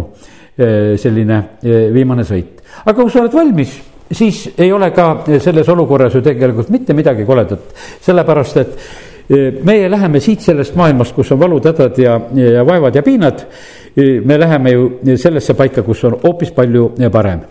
eh, 0.57 0.93
selline 1.01 1.39
eh, 1.63 1.87
viimane 1.93 2.25
sõit. 2.27 2.61
aga 2.85 2.99
kui 2.99 3.13
sa 3.13 3.23
oled 3.23 3.33
valmis, 3.33 3.73
siis 4.11 4.45
ei 4.57 4.71
ole 4.71 4.91
ka 4.93 5.07
selles 5.41 5.69
olukorras 5.73 6.13
ju 6.13 6.21
tegelikult 6.25 6.69
mitte 6.73 6.93
midagi 6.93 7.25
koledat, 7.25 7.73
sellepärast 8.05 8.61
et 8.61 8.75
eh, 9.29 9.63
meie 9.65 9.89
läheme 9.89 10.21
siit 10.21 10.45
sellest 10.45 10.77
maailmast, 10.77 11.15
kus 11.17 11.33
on 11.33 11.41
valud, 11.41 11.71
hädad 11.73 11.97
ja, 11.97 12.19
ja 12.37 12.65
vaevad 12.67 12.95
ja 12.95 13.03
piinad. 13.03 13.47
me 14.25 14.39
läheme 14.39 14.71
ju 14.71 15.17
sellesse 15.21 15.53
paika, 15.53 15.83
kus 15.85 16.03
on 16.03 16.15
hoopis 16.23 16.51
palju 16.51 16.95
parem 17.11 17.41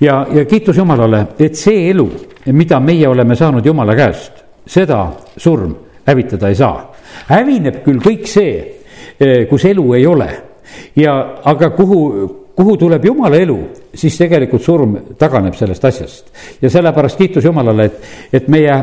ja, 0.00 0.26
ja 0.32 0.44
kiitus 0.44 0.76
Jumalale, 0.76 1.26
et 1.38 1.58
see 1.58 1.88
elu, 1.90 2.06
mida 2.46 2.80
meie 2.80 3.08
oleme 3.08 3.36
saanud 3.36 3.66
Jumala 3.66 3.94
käest, 3.94 4.44
seda 4.66 5.04
surm 5.36 5.74
hävitada 6.06 6.48
ei 6.48 6.54
saa. 6.54 6.92
hävineb 7.28 7.82
küll 7.84 8.00
kõik 8.00 8.26
see, 8.26 8.80
eh, 9.20 9.48
kus 9.48 9.64
elu 9.64 9.94
ei 9.94 10.06
ole 10.06 10.28
ja, 10.96 11.36
aga 11.44 11.70
kuhu, 11.70 12.00
kuhu 12.56 12.76
tuleb 12.76 13.04
Jumala 13.04 13.36
elu, 13.36 13.58
siis 13.94 14.16
tegelikult 14.18 14.62
surm 14.62 14.96
taganeb 15.18 15.54
sellest 15.54 15.84
asjast. 15.84 16.32
ja 16.62 16.70
sellepärast 16.70 17.18
kiitus 17.18 17.44
Jumalale, 17.44 17.84
et, 17.84 18.02
et 18.32 18.48
meie 18.48 18.76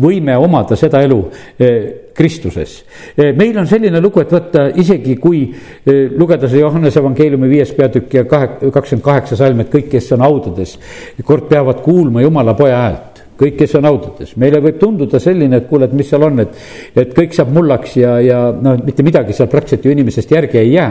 võime 0.00 0.36
omada 0.40 0.76
seda 0.78 1.02
elu 1.04 1.18
eh, 1.58 2.10
Kristuses. 2.12 2.74
Eh, 3.16 3.32
meil 3.36 3.56
on 3.60 3.68
selline 3.68 4.00
lugu, 4.00 4.20
et 4.22 4.32
võtta 4.32 4.66
isegi 4.80 5.16
kui 5.20 5.46
eh, 5.48 6.10
lugeda 6.16 6.48
see 6.48 6.60
Johannese 6.60 7.00
evangeeliumi 7.00 7.50
viies 7.50 7.72
peatükk 7.76 8.18
ja 8.20 8.26
kahe, 8.28 8.50
kakskümmend 8.72 9.06
kaheksa 9.06 9.38
salm, 9.40 9.64
et 9.64 9.72
kõik, 9.72 9.88
kes 9.92 10.12
on 10.16 10.24
haudades, 10.24 10.76
kord 11.24 11.48
peavad 11.50 11.82
kuulma 11.84 12.24
Jumala 12.24 12.56
poja 12.58 12.84
häält 12.86 13.11
kõik, 13.42 13.56
kes 13.60 13.76
on 13.78 13.88
autodes, 13.90 14.34
meile 14.40 14.60
võib 14.64 14.78
tunduda 14.80 15.20
selline, 15.22 15.60
et 15.62 15.68
kuule, 15.70 15.88
et 15.88 15.96
mis 15.96 16.08
seal 16.08 16.26
on, 16.26 16.42
et, 16.44 16.60
et 17.02 17.14
kõik 17.16 17.36
saab 17.36 17.52
mullaks 17.54 17.96
ja, 18.00 18.16
ja 18.22 18.40
noh, 18.54 18.78
mitte 18.84 19.04
midagi 19.06 19.36
seal 19.36 19.50
praktiliselt 19.52 19.88
ju 19.88 19.94
inimesest 19.96 20.34
järgi 20.36 20.60
ei 20.62 20.72
jää. 20.76 20.88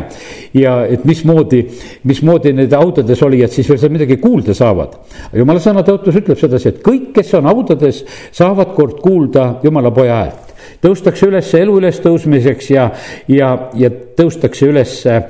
ja 0.62 0.76
et 0.90 1.06
mismoodi, 1.08 1.64
mismoodi 2.10 2.54
need 2.58 2.74
autodes 2.78 3.24
olijad 3.24 3.52
siis 3.54 3.70
veel 3.70 3.80
seal 3.82 3.94
midagi 3.94 4.18
kuulda 4.22 4.56
saavad. 4.58 4.98
jumala 5.34 5.64
sõna 5.64 5.86
tõotus 5.88 6.22
ütleb 6.22 6.40
sedasi, 6.40 6.76
et 6.76 6.82
kõik, 6.86 7.12
kes 7.16 7.34
on 7.40 7.50
autodes, 7.52 8.04
saavad 8.32 8.76
kord 8.76 9.02
kuulda 9.04 9.54
jumala 9.64 9.92
poja 9.96 10.24
häält 10.24 10.48
tõustakse 10.82 11.28
üles 11.30 11.50
elu 11.58 11.76
ülestõusmiseks 11.78 12.70
ja, 12.74 12.88
ja, 13.30 13.52
ja 13.78 13.90
tõustakse 14.18 14.70
üles 14.70 15.02
Eh, 15.06 15.24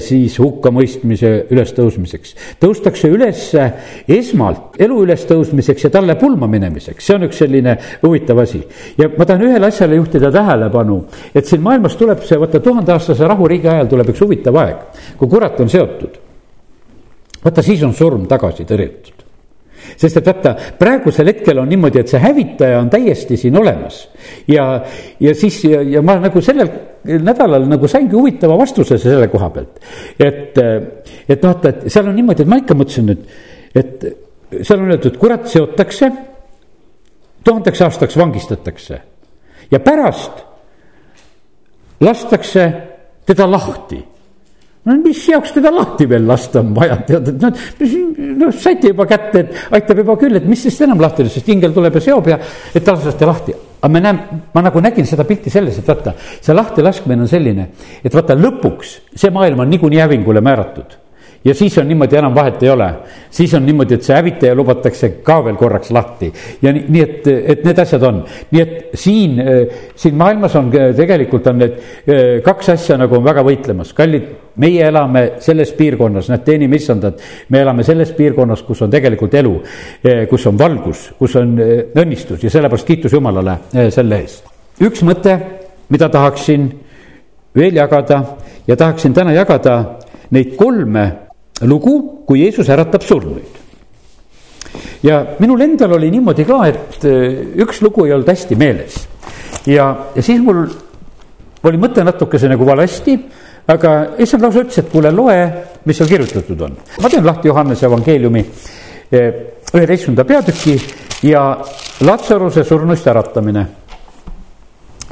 siis 0.00 0.38
hukkamõistmise 0.40 1.32
ülestõusmiseks. 1.52 2.34
tõustakse 2.60 3.10
üles 3.12 3.42
esmalt 4.08 4.78
elu 4.80 5.00
ülestõusmiseks 5.04 5.86
ja 5.86 5.90
talle 5.90 6.16
pulma 6.20 6.48
minemiseks, 6.50 7.04
see 7.04 7.16
on 7.16 7.26
üks 7.28 7.42
selline 7.42 7.76
huvitav 8.02 8.40
asi. 8.44 8.62
ja 8.98 9.10
ma 9.16 9.24
tahan 9.24 9.48
ühele 9.48 9.66
asjale 9.66 10.00
juhtida 10.00 10.32
tähelepanu, 10.32 11.02
et 11.34 11.46
siin 11.46 11.62
maailmas 11.62 11.96
tuleb 11.96 12.24
see, 12.24 12.40
vaata 12.40 12.60
tuhandeaastase 12.60 13.28
rahuriigi 13.28 13.68
ajal 13.68 13.92
tuleb 13.92 14.14
üks 14.14 14.24
huvitav 14.24 14.62
aeg, 14.62 15.04
kui 15.18 15.28
kurat 15.28 15.60
on 15.60 15.68
seotud. 15.68 16.18
vaata, 17.44 17.62
siis 17.62 17.82
on 17.82 17.94
surm 17.94 18.26
tagasi 18.30 18.64
tõrjutud 18.64 19.15
sest 19.96 20.20
et 20.20 20.26
vaata, 20.26 20.54
praegusel 20.78 21.30
hetkel 21.30 21.60
on 21.62 21.68
niimoodi, 21.70 22.02
et 22.02 22.12
see 22.12 22.20
hävitaja 22.22 22.80
on 22.80 22.90
täiesti 22.92 23.38
siin 23.40 23.56
olemas. 23.58 24.02
ja, 24.48 24.82
ja 25.20 25.34
siis 25.34 25.62
ja, 25.64 25.82
ja 25.82 26.02
ma 26.02 26.18
nagu 26.22 26.42
sellel 26.42 26.70
nädalal 27.04 27.68
nagu 27.70 27.88
saingi 27.88 28.16
huvitava 28.16 28.58
vastuse 28.58 28.98
selle 28.98 29.28
koha 29.32 29.50
pealt. 29.50 29.82
et, 30.18 30.58
et 31.28 31.44
vaata, 31.44 31.68
et 31.68 31.92
seal 31.92 32.08
on 32.08 32.16
niimoodi, 32.16 32.42
et 32.42 32.50
ma 32.50 32.60
ikka 32.62 32.78
mõtlesin 32.78 33.10
nüüd, 33.12 33.26
et 33.74 34.08
seal 34.62 34.80
on 34.80 34.90
öeldud, 34.94 35.20
kurat 35.20 35.46
seotakse, 35.50 36.10
tuhandeks 37.44 37.82
aastaks 37.86 38.18
vangistatakse 38.18 39.00
ja 39.70 39.80
pärast 39.80 40.44
lastakse 42.00 42.72
teda 43.26 43.50
lahti. 43.50 44.04
No 44.86 44.96
mis 45.02 45.22
jaoks 45.28 45.54
teda 45.56 45.72
lahti 45.74 46.08
veel 46.10 46.26
lasta 46.28 46.60
on 46.62 46.74
vaja, 46.76 46.98
tead, 47.08 47.30
et 47.32 47.42
noh, 47.42 47.62
noh, 48.42 48.52
saite 48.54 48.92
juba 48.92 49.06
kätte, 49.10 49.42
et 49.42 49.78
aitab 49.78 50.02
juba 50.02 50.18
küll, 50.20 50.38
et 50.38 50.46
mis 50.48 50.62
siis 50.66 50.78
enam 50.86 51.00
lahti, 51.02 51.26
sest 51.30 51.48
ingel 51.52 51.74
tuleb 51.76 51.98
ja 51.98 52.04
seob 52.08 52.30
ja, 52.30 52.38
et 52.74 52.92
lasete 52.92 53.28
lahti. 53.28 53.56
aga 53.76 53.92
me 53.92 54.00
näeme, 54.00 54.42
ma 54.54 54.62
nagu 54.64 54.80
nägin 54.80 55.06
seda 55.06 55.26
pilti 55.28 55.50
selles, 55.52 55.78
et 55.78 55.88
vaata, 55.88 56.14
see 56.40 56.54
lahtilaskmine 56.54 57.26
on 57.26 57.30
selline, 57.30 57.68
et 58.02 58.14
vaata 58.14 58.38
lõpuks 58.38 59.00
see 59.14 59.30
maailm 59.34 59.66
on 59.66 59.70
niikuinii 59.74 60.00
hävingule 60.00 60.40
määratud 60.40 61.05
ja 61.44 61.54
siis 61.54 61.78
on 61.78 61.88
niimoodi, 61.88 62.16
enam 62.16 62.34
vahet 62.34 62.62
ei 62.62 62.70
ole. 62.70 62.88
siis 63.30 63.54
on 63.54 63.66
niimoodi, 63.66 63.94
et 63.94 64.02
see 64.02 64.16
hävitaja 64.16 64.54
lubatakse 64.54 65.08
ka 65.22 65.44
veel 65.44 65.56
korraks 65.56 65.90
lahti. 65.90 66.32
Ja 66.62 66.72
nii, 66.72 66.84
nii 66.88 67.02
et, 67.02 67.28
et 67.54 67.64
need 67.64 67.78
asjad 67.78 68.02
on, 68.02 68.22
nii 68.50 68.62
et 68.62 68.94
siin, 68.94 69.42
siin 69.96 70.16
maailmas 70.16 70.56
on 70.56 70.70
tegelikult 70.70 71.46
on 71.46 71.58
need 71.62 71.78
kaks 72.44 72.72
asja 72.74 72.96
nagu 73.00 73.18
on 73.18 73.24
väga 73.24 73.44
võitlemas, 73.46 73.92
kallid 73.96 74.28
meie 74.62 74.86
elame 74.88 75.26
selles 75.44 75.72
piirkonnas, 75.76 76.30
näed, 76.32 76.44
teenime 76.46 76.78
issandat, 76.80 77.20
me 77.52 77.60
elame 77.60 77.84
selles 77.84 78.12
piirkonnas, 78.16 78.62
kus 78.66 78.82
on 78.86 78.90
tegelikult 78.92 79.34
elu, 79.36 79.52
kus 80.30 80.46
on 80.48 80.58
valgus, 80.58 81.10
kus 81.18 81.36
on 81.36 81.54
õnnistus. 81.60 82.40
Ja 82.44 82.50
sellepärast 82.50 82.88
kiitus 82.88 83.12
Jumalale 83.12 83.58
selle 83.92 84.20
eest. 84.24 84.48
üks 84.80 85.04
mõte, 85.04 85.36
mida 85.92 86.08
tahaksin 86.12 86.66
veel 87.56 87.76
jagada 87.76 88.22
ja 88.66 88.76
tahaksin 88.76 89.14
täna 89.14 89.32
jagada 89.32 89.76
neid 90.30 90.56
kolme 90.56 91.25
lugu, 91.62 92.24
kui 92.26 92.42
Jeesus 92.42 92.68
äratab 92.68 93.02
surnuid. 93.02 93.62
ja 95.02 95.24
minul 95.38 95.60
endal 95.60 95.92
oli 95.96 96.10
niimoodi 96.10 96.44
ka, 96.44 96.60
et 96.68 97.04
äh, 97.04 97.60
üks 97.62 97.80
lugu 97.82 98.06
ei 98.06 98.12
olnud 98.12 98.28
hästi 98.28 98.56
meeles 98.56 99.06
ja, 99.66 99.88
ja 100.14 100.22
siis 100.22 100.42
mul 100.42 100.66
oli 101.66 101.80
mõte 101.80 102.04
natukese 102.04 102.48
nagu 102.50 102.66
valesti, 102.66 103.16
aga 103.72 103.92
issand 104.22 104.44
lausa 104.44 104.62
ütles, 104.62 104.78
et 104.78 104.90
kuule, 104.92 105.10
loe, 105.10 105.38
mis 105.84 105.98
seal 105.98 106.10
kirjutatud 106.10 106.60
on. 106.68 106.76
ma 107.02 107.10
teen 107.10 107.26
lahti 107.26 107.48
Johannese 107.48 107.88
evangeeliumi 107.88 108.44
äh, 108.44 109.42
üheteistkümnenda 109.72 110.24
peatüki 110.24 110.76
ja 111.26 111.48
Latsaruse 112.04 112.64
surnuist 112.64 113.06
äratamine 113.08 113.66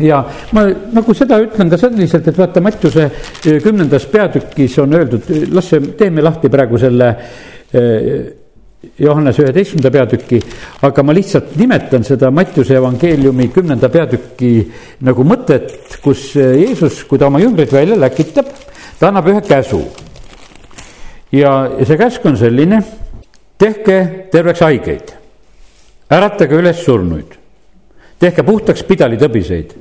ja 0.02 0.20
ma 0.52 0.64
nagu 0.92 1.14
seda 1.14 1.38
ütlen 1.42 1.70
ka 1.70 1.78
selliselt, 1.78 2.28
et 2.28 2.38
vaata 2.38 2.62
Mattiuse 2.64 3.04
eh, 3.06 3.58
kümnendas 3.62 4.06
peatükis 4.10 4.78
on 4.82 4.96
öeldud, 4.98 5.28
las 5.54 5.68
see, 5.70 5.82
teeme 5.98 6.24
lahti 6.24 6.50
praegu 6.50 6.80
selle 6.82 7.10
eh, 7.72 8.08
Johannes 8.98 9.38
üheteistkümnenda 9.40 9.90
peatüki, 9.94 10.40
aga 10.84 11.02
ma 11.06 11.14
lihtsalt 11.16 11.54
nimetan 11.56 12.04
seda 12.04 12.30
Mattiuse 12.34 12.76
evangeeliumi 12.80 13.48
kümnenda 13.54 13.88
peatüki 13.92 14.50
nagu 15.06 15.26
mõtet, 15.26 15.70
kus 16.02 16.32
eh, 16.36 16.56
Jeesus, 16.64 17.04
kui 17.08 17.20
ta 17.20 17.30
oma 17.30 17.42
jüngreid 17.42 17.72
välja 17.72 17.98
läkitab, 18.00 18.50
ta 18.98 19.12
annab 19.12 19.30
ühe 19.30 19.44
käsu. 19.46 19.84
ja, 21.32 21.54
ja 21.78 21.86
see 21.86 22.00
käsk 22.02 22.26
on 22.26 22.36
selline, 22.40 22.82
tehke 23.58 24.28
terveks 24.32 24.66
haigeid, 24.66 25.16
äratage 26.10 26.58
üles 26.58 26.82
surnuid 26.82 27.43
tehke 28.18 28.42
puhtaks 28.42 28.84
pidalitõbiseid, 28.84 29.74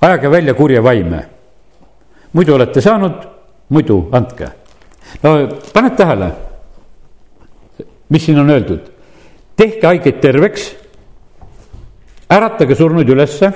ajage 0.00 0.30
välja 0.30 0.54
kurja 0.54 0.82
vaime. 0.82 1.26
muidu 2.32 2.54
olete 2.54 2.80
saanud, 2.80 3.14
muidu 3.68 4.08
andke. 4.12 4.48
no 5.22 5.48
paned 5.72 5.96
tähele, 5.96 6.32
mis 8.08 8.24
siin 8.24 8.38
on 8.38 8.50
öeldud? 8.50 8.90
tehke 9.56 9.86
haigeid 9.86 10.20
terveks, 10.20 10.74
äratage 12.30 12.74
surnuid 12.74 13.08
ülesse, 13.08 13.52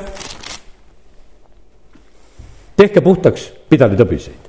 tehke 2.77 3.01
puhtaks 3.01 3.53
pidalitõbiseid 3.69 4.47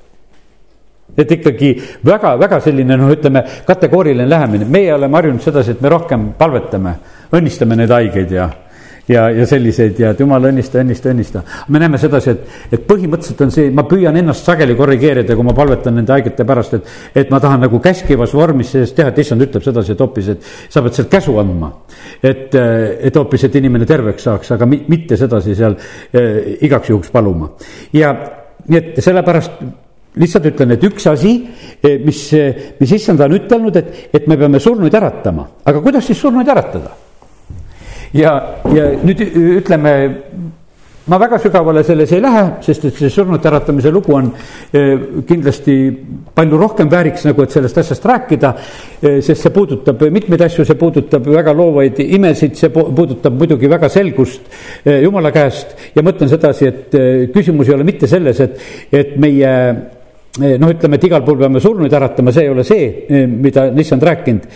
et 1.18 1.32
ikkagi 1.32 1.72
väga-väga 2.06 2.60
selline 2.62 2.98
noh, 3.00 3.10
ütleme 3.10 3.42
kategooriline 3.66 4.28
lähemine, 4.30 4.68
meie 4.70 4.94
oleme 4.94 5.18
harjunud 5.18 5.42
sedasi, 5.42 5.74
et 5.74 5.82
me 5.82 5.90
rohkem 5.90 6.28
palvetame, 6.38 6.94
õnnistame 7.34 7.78
neid 7.80 7.94
haigeid 7.94 8.34
ja 8.36 8.50
ja, 9.08 9.30
ja 9.32 9.46
selliseid 9.48 10.00
ja 10.00 10.12
et 10.14 10.22
jumal 10.22 10.50
õnnista, 10.50 10.82
õnnista, 10.82 11.12
õnnista. 11.14 11.44
me 11.74 11.80
näeme 11.82 12.00
sedasi, 12.02 12.34
et, 12.34 12.58
et 12.76 12.84
põhimõtteliselt 12.88 13.44
on 13.46 13.54
see, 13.54 13.70
ma 13.76 13.86
püüan 13.88 14.20
ennast 14.20 14.48
sageli 14.48 14.76
korrigeerida, 14.78 15.36
kui 15.38 15.48
ma 15.48 15.56
palvetan 15.58 15.98
nende 15.98 16.14
haigete 16.16 16.46
pärast, 16.48 16.78
et, 16.78 16.92
et 17.24 17.32
ma 17.34 17.40
tahan 17.44 17.64
nagu 17.66 17.80
käskivas 17.84 18.36
vormis 18.36 18.74
sellest 18.76 18.98
teha, 18.98 19.14
et 19.14 19.24
issand 19.24 19.48
ütleb 19.48 19.66
sedasi, 19.66 19.96
et 19.96 20.04
hoopis, 20.04 20.32
et 20.36 20.52
sa 20.74 20.84
pead 20.84 21.00
sealt 21.00 21.12
käsu 21.12 21.38
andma. 21.42 21.72
et, 22.24 22.54
et 22.56 23.16
hoopis, 23.16 23.48
et 23.48 23.56
inimene 23.62 23.88
terveks 23.88 24.28
saaks, 24.28 24.54
aga 24.58 24.68
mitte 24.70 25.18
sedasi 25.18 25.56
seal 25.56 25.78
eh, 26.12 26.56
igaks 26.68 26.92
juhuks 26.92 27.12
paluma. 27.14 27.54
ja 27.96 28.14
nii 28.68 28.78
et 28.78 29.04
sellepärast 29.04 29.60
lihtsalt 30.18 30.48
ütlen, 30.50 30.74
et 30.74 30.84
üks 30.84 31.06
asi, 31.08 31.34
eh, 31.84 32.00
mis, 32.04 32.24
mis 32.80 32.96
issand 33.00 33.22
on 33.24 33.40
ütelnud, 33.40 33.76
et, 33.80 34.08
et 34.14 34.28
me 34.28 34.38
peame 34.38 34.60
surnuid 34.60 34.94
äratama, 35.00 35.48
aga 35.64 35.84
kuidas 35.84 36.10
siis 36.10 36.20
surnuid 36.20 36.50
äratada 36.52 37.07
ja, 38.14 38.34
ja 38.74 38.92
nüüd 39.04 39.22
ütleme, 39.60 39.94
ma 41.08 41.20
väga 41.20 41.40
sügavale 41.40 41.84
selles 41.88 42.12
ei 42.12 42.22
lähe, 42.22 42.44
sest 42.66 42.86
et 42.90 42.98
see 43.00 43.10
surnute 43.12 43.48
äratamise 43.48 43.92
lugu 43.96 44.16
on 44.18 44.28
eh, 44.76 44.94
kindlasti 45.28 45.76
palju 46.36 46.60
rohkem 46.60 46.90
vääriks 46.92 47.24
nagu, 47.30 47.44
et 47.44 47.56
sellest 47.56 47.80
asjast 47.80 48.08
rääkida. 48.12 48.54
Eh, 49.02 49.20
sest 49.24 49.46
see 49.46 49.54
puudutab 49.56 50.04
mitmeid 50.14 50.44
asju, 50.50 50.66
see 50.68 50.80
puudutab 50.80 51.28
väga 51.32 51.54
loovaid 51.56 52.02
imesid, 52.04 52.58
see 52.60 52.72
puudutab 52.74 53.38
muidugi 53.40 53.72
väga 53.72 53.90
selgust 53.92 54.50
eh, 54.84 55.04
jumala 55.06 55.32
käest. 55.36 55.78
ja 55.96 56.04
ma 56.04 56.12
ütlen 56.16 56.32
sedasi, 56.32 56.68
et 56.68 56.98
küsimus 57.34 57.70
ei 57.70 57.78
ole 57.78 57.88
mitte 57.88 58.08
selles, 58.08 58.42
et, 58.44 58.60
et 58.92 59.16
meie 59.20 59.54
noh, 60.38 60.70
ütleme, 60.70 61.00
et 61.00 61.08
igal 61.08 61.24
pool 61.26 61.40
peame 61.40 61.64
surnuid 61.64 61.94
äratama, 61.94 62.36
see 62.36 62.46
ei 62.46 62.52
ole 62.52 62.68
see, 62.68 62.92
mida 63.28 63.70
issand 63.80 64.04
rääkinud 64.06 64.52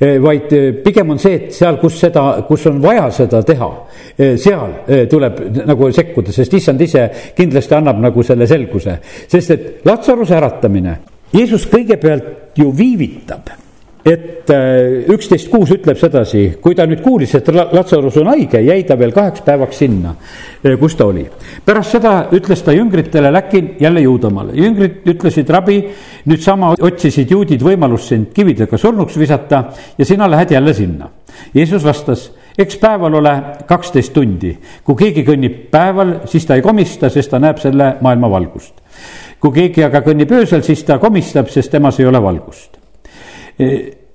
vaid 0.00 0.52
eh, 0.52 0.68
pigem 0.84 1.10
on 1.14 1.18
see, 1.22 1.38
et 1.38 1.54
seal, 1.54 1.78
kus 1.80 1.98
seda, 2.00 2.24
kus 2.48 2.66
on 2.70 2.80
vaja 2.82 3.08
seda 3.14 3.42
teha, 3.46 3.70
eh, 4.16 4.36
seal 4.40 4.76
tuleb 5.10 5.40
nagu 5.68 5.90
sekkuda, 5.94 6.34
sest 6.34 6.54
issand 6.58 6.80
ise 6.84 7.06
kindlasti 7.36 7.78
annab 7.78 8.00
nagu 8.02 8.22
selle 8.26 8.46
selguse. 8.50 8.98
sest 9.28 9.50
et 9.50 9.88
Latsaruse 9.88 10.36
äratamine, 10.36 10.98
Jeesus 11.32 11.66
kõigepealt 11.70 12.56
ju 12.58 12.72
viivitab 12.76 13.61
et 14.04 14.50
äh, 14.50 15.04
üksteist 15.14 15.50
kuus 15.50 15.70
ütleb 15.70 15.98
sedasi, 15.98 16.56
kui 16.62 16.74
ta 16.74 16.86
nüüd 16.90 17.02
kuulis, 17.04 17.34
et 17.38 17.48
Latsarus 17.54 18.16
on 18.18 18.32
haige, 18.32 18.58
jäi 18.64 18.82
ta 18.86 18.96
veel 18.98 19.14
kaheks 19.14 19.44
päevaks 19.46 19.78
sinna, 19.84 20.16
äh, 20.64 20.74
kus 20.80 20.96
ta 20.98 21.06
oli. 21.06 21.24
pärast 21.64 21.94
seda 21.96 22.14
ütles 22.34 22.64
ta 22.66 22.74
jüngritele, 22.74 23.32
läkin 23.32 23.76
jälle 23.80 24.02
Juudamaale, 24.02 24.56
jüngrid 24.58 25.06
ütlesid, 25.14 25.50
rabi, 25.50 25.78
nüüd 26.26 26.42
sama 26.42 26.74
otsisid 26.80 27.30
juudid 27.30 27.62
võimalust 27.62 28.10
sind 28.10 28.32
kividega 28.34 28.78
surnuks 28.78 29.18
visata 29.18 29.64
ja 29.98 30.04
sina 30.04 30.30
lähed 30.30 30.50
jälle 30.50 30.74
sinna. 30.74 31.08
Jeesus 31.54 31.84
vastas 31.84 32.30
eks 32.58 32.76
päeval 32.76 33.14
ole 33.14 33.32
kaksteist 33.66 34.12
tundi, 34.12 34.52
kui 34.84 34.98
keegi 34.98 35.24
kõnnib 35.24 35.66
päeval, 35.70 36.18
siis 36.26 36.46
ta 36.46 36.58
ei 36.58 36.62
komista, 36.62 37.08
sest 37.08 37.30
ta 37.30 37.38
näeb 37.38 37.62
selle 37.62 37.96
maailma 38.00 38.30
valgust. 38.30 38.74
kui 39.40 39.50
keegi 39.52 39.82
aga 39.84 40.02
kõnnib 40.02 40.30
öösel, 40.30 40.62
siis 40.62 40.84
ta 40.84 40.98
komistab, 40.98 41.48
sest 41.50 41.70
temas 41.70 41.98
ei 42.00 42.06
ole 42.06 42.22
valgust 42.22 42.81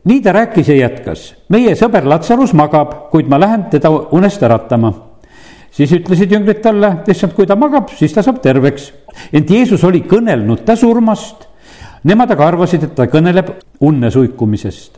nii 0.08 0.22
ta 0.22 0.32
rääkis 0.34 0.70
ja 0.72 0.76
jätkas, 0.76 1.34
meie 1.50 1.76
sõber 1.76 2.06
Latsarus 2.08 2.54
magab, 2.56 2.94
kuid 3.12 3.28
ma 3.30 3.40
lähen 3.40 3.68
teda 3.72 3.92
unest 4.16 4.44
äratama. 4.44 4.94
siis 5.72 5.92
ütlesid 5.92 6.32
jüngrid 6.32 6.62
talle, 6.62 7.04
issand, 7.08 7.34
kui 7.36 7.46
ta 7.46 7.56
magab, 7.56 7.90
siis 7.90 8.14
ta 8.14 8.24
saab 8.24 8.42
terveks. 8.42 8.94
ent 9.34 9.50
Jeesus 9.50 9.84
oli 9.84 10.02
kõnelnud 10.02 10.64
ta 10.66 10.76
surmast. 10.76 11.48
Nemad 12.04 12.32
aga 12.32 12.48
arvasid, 12.48 12.84
et 12.84 12.96
ta 12.96 13.08
kõneleb 13.08 13.52
unne 13.82 14.12
suikumisest. 14.12 14.98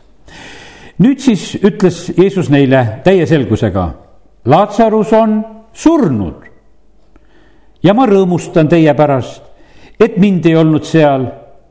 nüüd 0.98 1.18
siis 1.18 1.54
ütles 1.54 2.12
Jeesus 2.16 2.50
neile 2.50 3.00
täie 3.04 3.26
selgusega, 3.26 3.94
Latsarus 4.44 5.12
on 5.12 5.44
surnud. 5.72 6.34
ja 7.82 7.94
ma 7.94 8.06
rõõmustan 8.06 8.68
teie 8.68 8.94
pärast, 8.94 9.42
et 10.00 10.16
mind 10.16 10.46
ei 10.46 10.56
olnud 10.56 10.84
seal, 10.84 11.26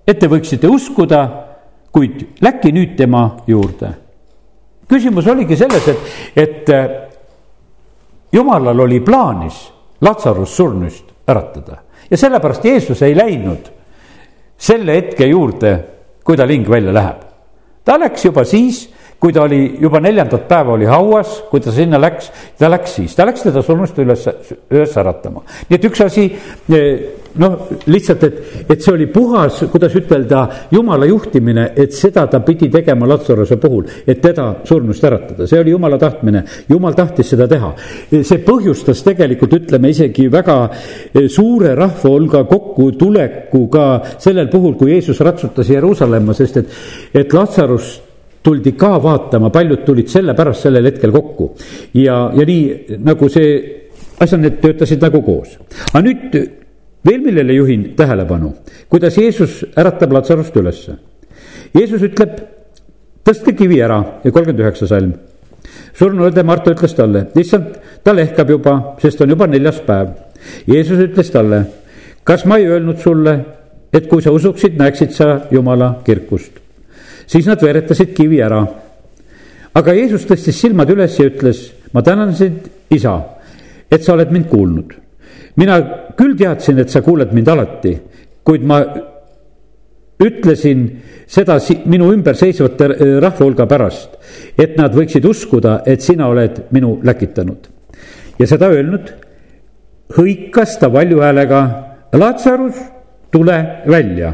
et 0.07 0.19
te 0.19 0.27
võiksite 0.27 0.67
uskuda 0.67 1.48
kuid 1.91 2.41
läki 2.41 2.71
nüüd 2.71 2.95
tema 2.97 3.37
juurde. 3.47 3.89
küsimus 4.89 5.27
oligi 5.27 5.57
selles, 5.57 5.87
et, 5.87 5.99
et 6.35 6.69
äh, 6.69 6.87
jumalal 8.31 8.79
oli 8.79 8.99
plaanis 8.99 9.69
Latsarus 10.01 10.55
surnust 10.55 11.05
äratada 11.27 11.77
ja 12.11 12.17
sellepärast 12.17 12.65
Jeesus 12.65 13.01
ei 13.01 13.17
läinud 13.17 13.71
selle 14.57 14.95
hetke 14.95 15.25
juurde, 15.25 15.73
kui 16.23 16.37
tal 16.37 16.49
hing 16.51 16.69
välja 16.69 16.93
läheb. 16.93 17.21
ta 17.85 17.99
läks 17.99 18.25
juba 18.25 18.43
siis, 18.43 18.89
kui 19.19 19.33
ta 19.35 19.43
oli 19.43 19.77
juba 19.81 19.99
neljandat 19.99 20.47
päeva 20.47 20.73
oli 20.77 20.87
hauas, 20.87 21.41
kui 21.51 21.59
ta 21.59 21.73
sinna 21.75 21.99
läks, 21.99 22.31
ta 22.57 22.69
läks 22.71 22.95
siis, 23.01 23.15
ta 23.15 23.27
läks 23.27 23.43
teda 23.49 23.63
surnust 23.65 23.99
üles, 23.99 24.23
üles 24.71 24.95
äratama. 24.97 25.43
nii 25.67 25.75
et 25.75 25.87
üks 25.89 26.03
asi, 26.05 26.23
noh, 27.43 27.57
lihtsalt, 27.91 28.23
et, 28.23 28.39
et 28.71 28.81
see 28.81 28.93
oli 28.95 29.09
puhas, 29.11 29.59
kuidas 29.73 29.95
ütelda, 29.99 30.45
jumala 30.71 31.09
juhtimine, 31.09 31.67
et 31.75 31.93
seda 31.95 32.25
ta 32.31 32.39
pidi 32.47 32.71
tegema 32.71 33.09
Latsaruse 33.11 33.59
puhul, 33.59 33.85
et 34.07 34.23
teda 34.23 34.47
surnust 34.67 35.03
äratada, 35.03 35.47
see 35.51 35.59
oli 35.59 35.75
jumala 35.75 35.99
tahtmine, 35.99 36.45
jumal 36.71 36.95
tahtis 36.95 37.35
seda 37.35 37.47
teha. 37.51 37.73
see 38.15 38.41
põhjustas 38.45 39.03
tegelikult, 39.03 39.59
ütleme 39.59 39.91
isegi 39.91 40.29
väga 40.31 40.59
suure 41.27 41.75
rahva 41.75 42.15
hulga 42.15 42.45
kokkutuleku 42.47 43.67
ka 43.71 43.87
sellel 44.17 44.47
puhul, 44.47 44.79
kui 44.79 44.93
Jeesus 44.95 45.19
ratsutas 45.19 45.69
Jeruusalemma, 45.69 46.33
sest 46.37 46.63
et, 46.63 46.77
et 47.19 47.33
Latsarust 47.35 48.08
tuldi 48.43 48.73
ka 48.77 48.97
vaatama, 49.03 49.49
paljud 49.53 49.83
tulid 49.85 50.09
sellepärast 50.11 50.67
sellel 50.67 50.87
hetkel 50.89 51.11
kokku. 51.11 51.51
ja, 51.93 52.29
ja 52.35 52.45
nii 52.45 52.99
nagu 53.03 53.29
see, 53.29 53.57
asjad 54.19 54.43
need 54.43 54.59
töötasid 54.63 55.01
nagu 55.03 55.21
koos. 55.25 55.57
aga 55.91 56.03
nüüd 56.05 56.37
veel 57.05 57.23
millele 57.23 57.55
juhin 57.57 57.89
tähelepanu, 57.97 58.53
kuidas 58.89 59.17
Jeesus 59.17 59.63
äratab 59.77 60.13
Latsarust 60.13 60.55
ülesse. 60.55 60.95
Jeesus 61.75 62.03
ütleb, 62.03 62.39
tõstke 63.27 63.55
kivi 63.55 63.79
ära 63.83 63.99
ja 64.23 64.31
kolmkümmend 64.31 64.63
üheksa 64.63 64.87
salm. 64.87 65.13
surnu 65.93 66.29
õde 66.29 66.43
Marta 66.43 66.71
ütles 66.71 66.95
talle, 66.95 67.27
issand, 67.35 67.75
ta 68.03 68.15
lehkab 68.15 68.49
juba, 68.49 68.95
sest 69.01 69.21
on 69.21 69.35
juba 69.35 69.47
neljas 69.47 69.81
päev. 69.85 70.15
Jeesus 70.67 70.99
ütles 71.03 71.31
talle, 71.31 71.65
kas 72.23 72.45
ma 72.45 72.57
ei 72.57 72.67
öelnud 72.71 72.99
sulle, 73.03 73.35
et 73.93 74.07
kui 74.07 74.21
sa 74.21 74.31
usuksid, 74.31 74.77
näeksid 74.79 75.11
sa 75.11 75.29
Jumala 75.51 75.97
kirkust 76.05 76.68
siis 77.29 77.47
nad 77.49 77.61
veeretasid 77.61 78.13
kivi 78.17 78.41
ära. 78.41 78.63
aga 79.79 79.93
Jeesus 79.93 80.25
tõstis 80.27 80.57
silmad 80.57 80.89
üles 80.89 81.17
ja 81.19 81.27
ütles, 81.29 81.61
ma 81.93 82.01
tänan 82.01 82.33
sind, 82.35 82.65
isa, 82.89 83.13
et 83.91 84.03
sa 84.03 84.13
oled 84.13 84.31
mind 84.31 84.49
kuulnud. 84.49 84.93
mina 85.55 85.79
küll 86.17 86.35
teadsin, 86.37 86.79
et 86.79 86.89
sa 86.89 87.01
kuuled 87.01 87.33
mind 87.33 87.47
alati, 87.47 87.93
kuid 88.43 88.65
ma 88.65 88.81
ütlesin 90.19 90.83
seda 91.27 91.59
minu 91.85 92.11
ümber 92.13 92.35
seisvate 92.35 92.85
äh, 92.85 93.21
rahva 93.21 93.45
hulga 93.45 93.67
pärast, 93.67 94.17
et 94.57 94.77
nad 94.77 94.95
võiksid 94.95 95.25
uskuda, 95.25 95.81
et 95.85 96.01
sina 96.01 96.27
oled 96.27 96.65
minu 96.71 96.99
läkitanud. 97.03 97.69
ja 98.39 98.47
seda 98.47 98.69
öelnud, 98.73 99.13
hõikas 100.17 100.79
ta 100.79 100.89
valju 100.91 101.21
häälega, 101.21 101.61
Latsarus, 102.13 102.75
tule 103.31 103.83
välja. 103.85 104.33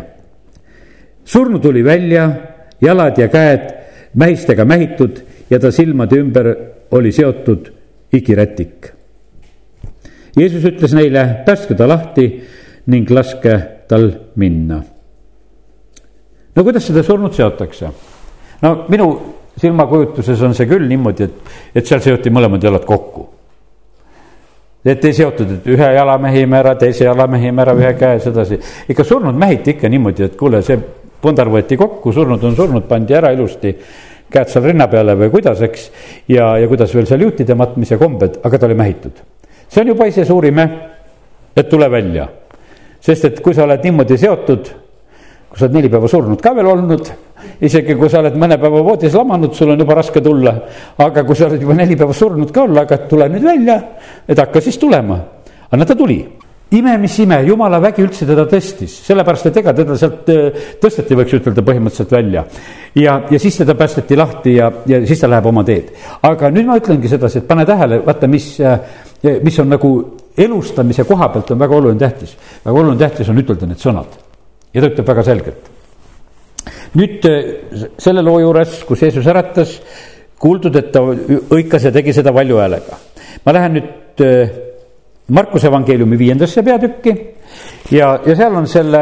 surnu 1.26 1.60
tuli 1.60 1.84
välja 1.84 2.55
jalad 2.82 3.18
ja 3.18 3.28
käed 3.28 3.70
mähistega 4.16 4.66
mähitud 4.66 5.22
ja 5.50 5.60
ta 5.60 5.72
silmade 5.72 6.20
ümber 6.20 6.56
oli 6.92 7.12
seotud 7.12 7.72
igirätik. 8.14 8.92
Jeesus 10.36 10.66
ütles 10.68 10.94
neile, 10.96 11.44
päästke 11.46 11.76
ta 11.76 11.88
lahti 11.88 12.26
ning 12.92 13.10
laske 13.12 13.60
tal 13.88 14.12
minna. 14.36 14.84
no 16.56 16.64
kuidas 16.64 16.88
seda 16.88 17.04
surnud 17.04 17.34
seotakse? 17.34 17.90
no 18.62 18.86
minu 18.90 19.08
silmakujutuses 19.58 20.42
on 20.42 20.54
see 20.56 20.68
küll 20.68 20.88
niimoodi, 20.88 21.24
et, 21.24 21.56
et 21.76 21.88
seal 21.88 22.04
seoti 22.04 22.30
mõlemad 22.34 22.64
jalad 22.64 22.86
kokku. 22.86 23.30
et 24.86 25.06
ei 25.06 25.14
seotud, 25.14 25.52
et 25.52 25.68
ühe 25.68 25.88
jala 25.96 26.18
mehime 26.22 26.60
ära, 26.60 26.76
teise 26.76 27.08
jala 27.08 27.28
mehime 27.28 27.64
ära, 27.64 27.74
ühe 27.74 27.94
käe 28.00 28.20
sedasi. 28.20 28.60
ikka 28.90 29.04
surnud 29.04 29.36
mähiti 29.36 29.76
ikka 29.76 29.90
niimoodi, 29.90 30.24
et 30.24 30.36
kuule, 30.36 30.62
see 30.62 30.78
pundar 31.26 31.50
võeti 31.52 31.78
kokku, 31.80 32.14
surnud 32.14 32.44
on 32.46 32.56
surnud, 32.58 32.86
pandi 32.90 33.18
ära 33.18 33.32
ilusti, 33.34 33.74
käed 34.32 34.52
seal 34.52 34.70
rinna 34.70 34.88
peale 34.92 35.16
või 35.18 35.32
kuidas, 35.34 35.62
eks. 35.66 35.90
ja, 36.32 36.56
ja 36.62 36.70
kuidas 36.70 36.94
veel 36.96 37.08
seal 37.10 37.26
juutide 37.26 37.58
matmise 37.58 37.98
kombed, 38.02 38.40
aga 38.46 38.60
ta 38.60 38.70
oli 38.70 38.78
mähitud. 38.78 39.22
see 39.68 39.82
on 39.82 39.94
juba 39.94 40.08
ise 40.10 40.26
suurime, 40.26 40.66
et 41.56 41.70
tule 41.70 41.90
välja. 41.92 42.28
sest 43.00 43.26
et 43.26 43.42
kui 43.42 43.54
sa 43.54 43.64
oled 43.64 43.84
niimoodi 43.84 44.18
seotud, 44.18 44.72
kui 45.50 45.60
sa 45.60 45.66
oled 45.66 45.78
neli 45.78 45.90
päeva 45.90 46.08
surnud 46.12 46.42
ka 46.42 46.54
veel 46.56 46.68
olnud, 46.68 47.12
isegi 47.62 47.96
kui 47.96 48.10
sa 48.10 48.22
oled 48.24 48.38
mõne 48.38 48.58
päeva 48.62 48.82
voodis 48.84 49.14
lamanud, 49.14 49.54
sul 49.54 49.74
on 49.74 49.80
juba 49.80 49.96
raske 50.02 50.22
tulla. 50.22 50.56
aga 50.98 51.24
kui 51.24 51.36
sa 51.36 51.50
oled 51.50 51.62
juba 51.62 51.74
neli 51.74 51.96
päeva 51.96 52.14
surnud 52.14 52.52
ka 52.52 52.66
olla, 52.70 52.86
aga 52.86 52.98
tule 53.10 53.30
nüüd 53.30 53.46
välja, 53.46 53.82
et 54.28 54.38
hakka 54.38 54.62
siis 54.62 54.78
tulema. 54.78 55.22
aga 55.70 55.78
no 55.78 55.86
ta 55.86 55.96
tuli 55.96 56.20
ime, 56.76 56.98
mis 57.02 57.16
ime, 57.24 57.38
jumala 57.48 57.80
vägi 57.84 58.04
üldse 58.06 58.26
teda 58.28 58.46
tõstis, 58.50 58.94
sellepärast 59.06 59.50
et 59.50 59.58
ega 59.62 59.74
teda 59.76 59.96
sealt 60.00 60.30
äh, 60.34 60.60
tõsteti, 60.82 61.18
võiks 61.18 61.36
ütelda 61.38 61.64
põhimõtteliselt 61.66 62.12
välja. 62.16 62.46
ja, 62.96 63.16
ja 63.32 63.40
siis 63.40 63.58
teda 63.62 63.76
päästeti 63.76 64.18
lahti 64.18 64.56
ja, 64.58 64.72
ja 64.88 65.02
siis 65.06 65.22
ta 65.22 65.30
läheb 65.32 65.50
oma 65.52 65.64
teed. 65.68 65.92
aga 66.22 66.52
nüüd 66.54 66.70
ma 66.70 66.78
ütlengi 66.80 67.12
sedasi, 67.12 67.42
et 67.42 67.48
pane 67.48 67.66
tähele, 67.66 68.02
vaata, 68.06 68.30
mis, 68.32 68.50
äh, 68.60 68.80
mis 69.44 69.60
on 69.60 69.72
nagu 69.74 69.92
elustamise 70.38 71.06
koha 71.08 71.30
pealt 71.34 71.52
on 71.56 71.60
väga 71.60 71.76
oluline 71.76 72.00
tähtis. 72.00 72.36
väga 72.66 72.80
oluline 72.80 73.00
tähtis 73.00 73.30
on 73.30 73.42
ütelda 73.44 73.72
need 73.72 73.82
sõnad 73.82 74.20
ja 74.74 74.82
ta 74.82 74.92
ütleb 74.92 75.08
väga 75.14 75.24
selgelt. 75.24 75.72
nüüd 76.96 77.30
äh, 77.32 77.90
selle 77.98 78.24
loo 78.26 78.40
juures, 78.44 78.84
kus 78.88 79.02
Jeesus 79.02 79.28
äratas, 79.28 79.80
kuuldud, 80.40 80.76
et 80.76 80.92
ta 80.92 81.04
hõikas 81.04 81.88
ja 81.88 81.92
tegi 81.96 82.14
seda 82.14 82.34
valju 82.36 82.62
häälega. 82.64 83.00
ma 83.46 83.60
lähen 83.60 83.80
nüüd 83.80 84.26
Markuse 85.28 85.68
evangeeliumi 85.68 86.18
viiendasse 86.20 86.62
peatükki 86.64 87.14
ja, 87.92 88.20
ja 88.26 88.36
seal 88.36 88.56
on 88.56 88.68
selle 88.70 89.02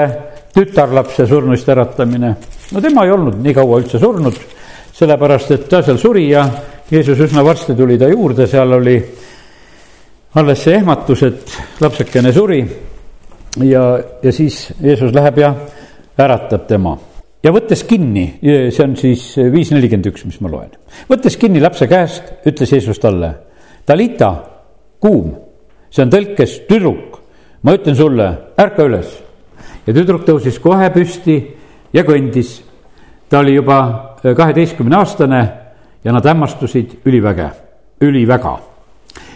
tütarlapse 0.55 1.25
surnuist 1.27 1.69
äratamine. 1.69 2.35
no 2.71 2.81
tema 2.81 3.03
ei 3.03 3.11
olnud 3.11 3.41
nii 3.43 3.53
kaua 3.57 3.81
üldse 3.81 3.99
surnud, 3.99 4.37
sellepärast 4.95 5.51
et 5.51 5.67
ta 5.69 5.81
seal 5.83 5.99
suri 5.99 6.29
ja 6.29 6.45
Jeesus 6.91 7.19
üsna 7.25 7.43
varsti 7.43 7.75
tuli 7.75 7.97
ta 7.99 8.07
juurde, 8.07 8.47
seal 8.47 8.71
oli 8.79 8.97
alles 10.39 10.63
see 10.63 10.77
ehmatus, 10.77 11.23
et 11.23 11.57
lapsekene 11.81 12.31
suri. 12.33 12.63
ja, 13.67 13.83
ja 14.23 14.31
siis 14.31 14.69
Jeesus 14.81 15.11
läheb 15.13 15.43
ja 15.43 15.53
äratab 16.23 16.67
tema 16.67 16.97
ja 17.43 17.51
võttes 17.51 17.83
kinni, 17.83 18.39
see 18.41 18.83
on 18.83 18.95
siis 18.95 19.33
viis 19.51 19.73
nelikümmend 19.75 20.07
üks, 20.13 20.23
mis 20.25 20.39
ma 20.39 20.51
loen. 20.55 20.71
võttes 21.09 21.35
kinni 21.35 21.59
lapse 21.59 21.87
käest, 21.91 22.37
ütles 22.47 22.71
Jeesus 22.71 23.01
talle, 23.03 23.33
Talita, 23.85 24.29
kuum 25.03 25.33
see 25.93 26.05
on 26.05 26.13
tõlkes 26.13 26.61
tüdruk. 26.69 27.19
ma 27.63 27.75
ütlen 27.77 27.95
sulle, 27.95 28.29
ärka 28.57 28.85
üles. 28.87 29.09
ja 29.87 29.93
tüdruk 29.93 30.25
tõusis 30.27 30.59
kohe 30.59 30.89
püsti 30.93 31.37
ja 31.93 32.03
kõndis. 32.03 32.61
ta 33.29 33.39
oli 33.39 33.55
juba 33.55 33.79
äh, 34.23 34.35
kaheteistkümne 34.35 34.95
aastane 34.95 35.41
ja 36.03 36.11
nad 36.11 36.25
hämmastusid 36.25 36.99
üliväge, 37.05 37.49
üliväga. 38.01 38.57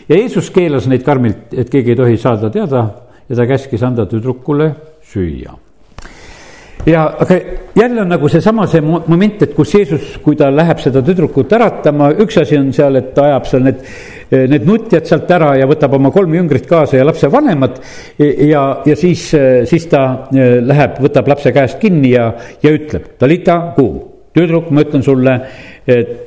ja 0.10 0.16
Jeesus 0.16 0.50
keelas 0.50 0.88
neid 0.88 1.04
karmilt, 1.04 1.54
et 1.54 1.70
keegi 1.70 1.94
ei 1.94 1.96
tohi 1.96 2.18
saada 2.18 2.50
teada 2.50 2.90
ja 3.30 3.36
ta 3.36 3.46
käskis 3.46 3.84
anda 3.84 4.06
tüdrukule 4.06 4.74
süüa 5.04 5.68
ja 6.88 7.06
aga 7.20 7.36
jälle 7.76 8.02
on 8.02 8.10
nagu 8.10 8.30
seesama 8.30 8.68
see 8.68 8.82
moment, 8.82 9.42
et 9.42 9.54
kus 9.56 9.74
Jeesus, 9.74 10.18
kui 10.24 10.36
ta 10.36 10.50
läheb 10.56 10.80
seda 10.80 11.02
tüdrukut 11.04 11.52
äratama, 11.54 12.14
üks 12.24 12.38
asi 12.42 12.58
on 12.58 12.72
seal, 12.74 12.96
et 12.96 13.14
ta 13.16 13.28
ajab 13.28 13.50
seal 13.50 13.66
need 13.68 13.82
need 14.32 14.68
nutjad 14.68 15.08
sealt 15.08 15.32
ära 15.32 15.54
ja 15.60 15.68
võtab 15.70 15.96
oma 15.98 16.12
kolm 16.12 16.34
jüngrit 16.36 16.68
kaasa 16.68 17.00
ja 17.00 17.06
lapsevanemad. 17.08 17.80
ja, 18.20 18.64
ja 18.86 18.96
siis, 18.96 19.34
eh, 19.34 19.64
siis 19.66 19.88
ta 19.92 20.04
eh, 20.34 20.60
läheb, 20.64 21.00
võtab 21.04 21.28
lapse 21.32 21.54
käest 21.56 21.80
kinni 21.80 22.12
ja, 22.16 22.32
ja 22.64 22.74
ütleb, 22.76 23.14
Talita, 23.20 23.58
kuum, 23.76 24.00
tüdruk, 24.36 24.70
ma 24.72 24.84
ütlen 24.86 25.04
sulle, 25.04 25.40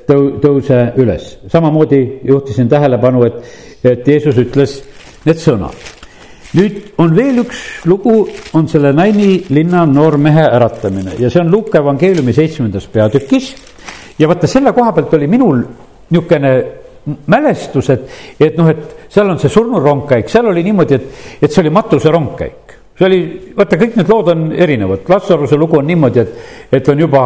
tõu-, 0.08 0.40
tõuse 0.42 0.80
üles. 0.98 1.36
samamoodi 1.52 2.02
juhtisin 2.26 2.68
tähelepanu, 2.68 3.24
et, 3.28 3.40
et 3.84 4.08
Jeesus 4.08 4.38
ütles 4.40 4.80
need 5.26 5.38
sõnad 5.38 5.76
nüüd 6.56 6.80
on 6.98 7.12
veel 7.14 7.44
üks 7.44 7.60
lugu, 7.86 8.24
on 8.58 8.66
selle 8.70 8.90
Naini 8.96 9.36
linna 9.54 9.84
noormehe 9.86 10.48
äratamine 10.50 11.14
ja 11.20 11.30
see 11.30 11.42
on 11.44 11.52
Luuka 11.52 11.78
evangeeliumi 11.78 12.34
seitsmendas 12.34 12.88
peatükis. 12.90 13.54
ja 14.18 14.28
vaata 14.28 14.50
selle 14.50 14.72
koha 14.72 14.92
pealt 14.92 15.14
oli 15.14 15.28
minul 15.30 15.62
niisugune 16.10 16.79
mälestused, 17.04 18.02
et 18.40 18.58
noh, 18.58 18.68
et 18.68 19.08
seal 19.08 19.30
on 19.30 19.38
see 19.40 19.52
surnurongkäik, 19.52 20.28
seal 20.28 20.50
oli 20.50 20.64
niimoodi, 20.66 20.98
et, 20.98 21.24
et 21.40 21.52
see 21.52 21.62
oli 21.64 21.72
matuserongkäik 21.74 22.76
see 23.00 23.06
oli, 23.08 23.20
vaata, 23.56 23.78
kõik 23.80 23.94
need 23.96 24.10
lood 24.12 24.28
on 24.28 24.42
erinevad, 24.52 25.06
Lazaruse 25.08 25.56
lugu 25.56 25.78
on 25.78 25.86
niimoodi, 25.88 26.20
et, 26.20 26.34
et 26.76 26.88
on 26.92 26.98
juba 27.00 27.22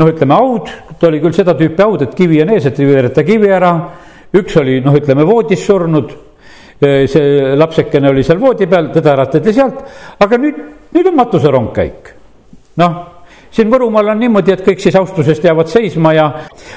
noh, 0.00 0.08
ütleme 0.08 0.38
haud, 0.38 0.70
ta 0.96 1.10
oli 1.10 1.20
küll 1.20 1.36
seda 1.36 1.52
tüüpi 1.58 1.84
haud, 1.84 2.06
et 2.06 2.14
kivi 2.16 2.40
on 2.40 2.54
ees, 2.54 2.70
et 2.70 2.80
ei 2.80 2.88
veereta 2.88 3.24
kivi 3.28 3.52
ära. 3.52 3.74
üks 4.38 4.56
oli 4.60 4.80
noh, 4.84 4.96
ütleme 4.96 5.26
voodis 5.28 5.66
surnud. 5.66 6.16
see 6.80 7.56
lapsekene 7.58 8.08
oli 8.08 8.22
seal 8.22 8.38
voodi 8.38 8.66
peal, 8.70 8.92
teda 8.94 9.12
äratati 9.16 9.52
sealt, 9.52 9.80
aga 10.20 10.38
nüüd, 10.38 10.58
nüüd 10.94 11.06
on 11.10 11.16
matuserongkäik. 11.20 12.12
noh 12.80 13.17
siin 13.54 13.70
Võrumaal 13.72 14.12
on 14.12 14.20
niimoodi, 14.22 14.52
et 14.54 14.64
kõik 14.64 14.82
siis 14.82 14.96
austusest 14.98 15.44
jäävad 15.44 15.70
seisma 15.70 16.12
ja, 16.16 16.26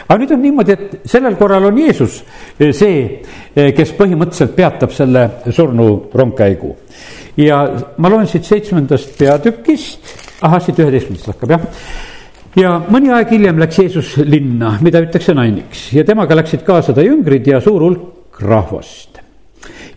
aga 0.08 0.20
nüüd 0.22 0.36
on 0.36 0.42
niimoodi, 0.46 0.76
et 0.76 1.10
sellel 1.12 1.38
korral 1.40 1.68
on 1.70 1.80
Jeesus 1.82 2.22
eh, 2.60 2.72
see, 2.76 3.02
eh, 3.56 3.72
kes 3.78 3.94
põhimõtteliselt 3.98 4.56
peatab 4.58 4.94
selle 4.96 5.28
surnu 5.50 5.90
rongkäigu. 6.14 6.76
ja 7.38 7.62
ma 7.98 8.10
loen 8.12 8.28
siit 8.28 8.48
seitsmendast 8.48 9.18
peatükist, 9.20 10.16
ahah, 10.42 10.62
siit 10.64 10.80
üheteistkümnendast 10.80 11.34
hakkab 11.34 11.56
jah. 11.56 11.68
ja 12.60 12.76
mõni 12.92 13.12
aeg 13.16 13.32
hiljem 13.36 13.60
läks 13.62 13.80
Jeesus 13.84 14.16
linna, 14.18 14.78
mida 14.82 15.04
ütlekse 15.04 15.36
nainiks 15.38 15.90
ja 15.96 16.06
temaga 16.08 16.36
läksid 16.40 16.66
kaasa 16.68 16.96
ta 16.96 17.06
jüngrid 17.06 17.48
ja 17.48 17.62
suur 17.64 17.84
hulk 17.88 18.42
rahvast. 18.42 19.20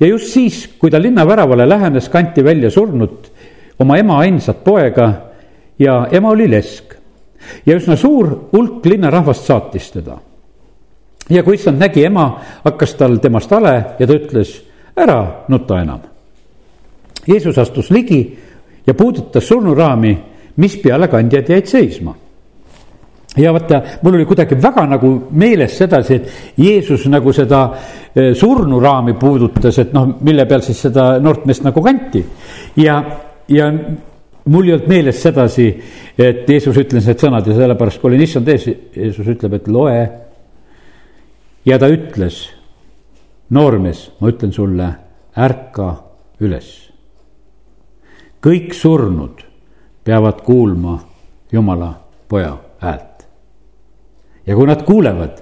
ja 0.00 0.06
just 0.06 0.32
siis, 0.34 0.66
kui 0.78 0.90
ta 0.90 0.98
linna 1.02 1.26
väravale 1.26 1.68
lähenes, 1.68 2.08
kanti 2.08 2.44
välja 2.44 2.70
surnud 2.70 3.30
oma 3.78 3.98
ema 3.98 4.18
ainsat 4.22 4.62
poega 4.64 5.33
ja 5.78 6.06
ema 6.10 6.30
oli 6.30 6.50
lesk. 6.50 6.94
ja 7.66 7.76
üsna 7.76 7.96
suur 7.96 8.48
hulk 8.52 8.86
linnarahvast 8.86 9.46
saatis 9.46 9.90
teda. 9.92 10.18
ja 11.30 11.42
kui 11.42 11.54
issand 11.54 11.78
nägi 11.78 12.04
ema, 12.04 12.40
hakkas 12.64 12.94
tal 12.94 13.16
temast 13.16 13.50
hale 13.50 13.74
ja 13.98 14.06
ta 14.06 14.12
ütles, 14.14 14.62
ära 14.96 15.44
nuta 15.48 15.80
enam. 15.80 16.00
Jeesus 17.26 17.58
astus 17.58 17.90
ligi 17.90 18.38
ja 18.86 18.94
puudutas 18.94 19.48
surnuraami, 19.48 20.18
mis 20.56 20.76
peale 20.76 21.08
kandjad 21.08 21.48
jäid 21.48 21.66
seisma 21.66 22.14
ja 23.36 23.52
vaata, 23.52 23.80
mul 24.02 24.14
oli 24.14 24.24
kuidagi 24.24 24.56
väga 24.62 24.86
nagu 24.86 25.10
meeles 25.30 25.78
sedasi, 25.78 26.14
et 26.14 26.58
Jeesus 26.58 27.06
nagu 27.10 27.32
seda 27.32 27.64
eh, 28.14 28.32
surnuraami 28.34 29.16
puudutas, 29.18 29.78
et 29.78 29.92
noh, 29.94 30.16
mille 30.20 30.46
peal 30.46 30.62
siis 30.62 30.84
seda 30.86 31.14
noort 31.22 31.46
meest 31.46 31.64
nagu 31.66 31.82
kanti. 31.82 32.24
ja, 32.76 33.00
ja 33.48 33.72
mul 34.44 34.68
ei 34.68 34.74
olnud 34.74 34.88
meeles 34.88 35.22
sedasi, 35.22 35.68
et 36.18 36.48
Jeesus 36.48 36.76
ütles 36.80 37.06
need 37.08 37.20
sõnad 37.20 37.46
ja 37.48 37.56
sellepärast, 37.56 38.00
kui 38.00 38.10
olin 38.10 38.24
issand 38.24 38.48
ees, 38.52 38.66
Jeesus 38.96 39.30
ütleb, 39.34 39.56
et 39.58 39.68
loe. 39.68 40.02
ja 41.64 41.78
ta 41.80 41.88
ütles, 41.88 42.42
noormees, 43.50 44.10
ma 44.20 44.28
ütlen 44.32 44.52
sulle, 44.52 44.90
ärka 45.36 45.88
üles. 46.44 46.70
kõik 48.44 48.74
surnud 48.76 49.40
peavad 50.04 50.42
kuulma 50.44 50.98
Jumala 51.52 51.94
poja 52.28 52.56
häält 52.82 53.14
ja 54.46 54.56
kui 54.56 54.66
nad 54.66 54.82
kuulevad, 54.84 55.38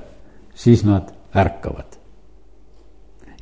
siis 0.54 0.84
nad 0.84 1.10
ärkavad. 1.34 1.98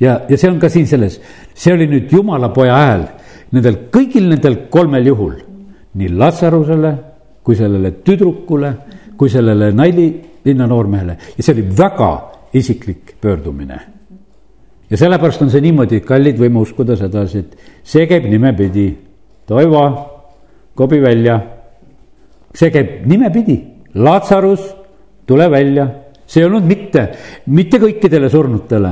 ja, 0.01 0.20
ja 0.29 0.38
see 0.38 0.51
on 0.51 0.61
ka 0.61 0.68
siin 0.68 0.87
selles, 0.87 1.20
see 1.55 1.75
oli 1.75 1.87
nüüd 1.90 2.12
jumala 2.12 2.49
poja 2.55 2.79
hääl 2.79 3.05
nendel 3.53 3.77
kõigil 3.92 4.31
nendel 4.31 4.57
kolmel 4.73 5.07
juhul, 5.11 5.35
nii 5.94 6.09
Lazarusele 6.18 6.92
kui 7.42 7.57
sellele 7.57 7.92
tüdrukule, 8.05 8.72
kui 9.16 9.31
sellele 9.31 9.72
Naili 9.72 10.09
linna 10.44 10.66
noormehele 10.66 11.16
ja 11.37 11.42
see 11.42 11.55
oli 11.55 11.64
väga 11.76 12.11
isiklik 12.53 13.16
pöördumine. 13.20 13.81
ja 14.90 14.96
sellepärast 14.96 15.42
on 15.42 15.50
see 15.50 15.61
niimoodi, 15.62 16.00
kallid, 16.00 16.38
võime 16.38 16.59
uskuda 16.61 16.96
sedasi, 16.96 17.38
et 17.38 17.57
see 17.87 18.07
käib 18.11 18.26
nimepidi. 18.26 18.88
Toivo, 19.46 19.85
kobi 20.74 21.00
välja. 21.03 21.40
see 22.55 22.70
käib 22.70 23.07
nimepidi, 23.07 23.64
Lazarus 23.94 24.74
tule 25.26 25.50
välja, 25.50 25.87
see 26.26 26.42
ei 26.42 26.46
olnud 26.46 26.66
mitte, 26.66 27.09
mitte 27.46 27.79
kõikidele 27.79 28.29
surnutele, 28.31 28.90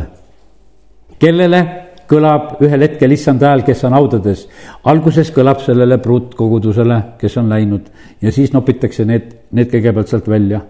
kellele 1.18 1.87
kõlab 2.08 2.62
ühel 2.64 2.84
hetkel 2.86 3.12
issand 3.12 3.42
hääl, 3.44 3.62
kes 3.66 3.84
on 3.84 3.96
haudades. 3.96 4.46
alguses 4.84 5.30
kõlab 5.34 5.60
sellele 5.64 5.98
pruutkogudusele, 5.98 7.02
kes 7.18 7.36
on 7.36 7.48
läinud 7.48 7.90
ja 8.22 8.32
siis 8.32 8.52
nopitakse 8.52 9.04
need, 9.04 9.30
need 9.52 9.70
kõigepealt 9.72 10.08
sealt 10.08 10.28
välja. 10.28 10.60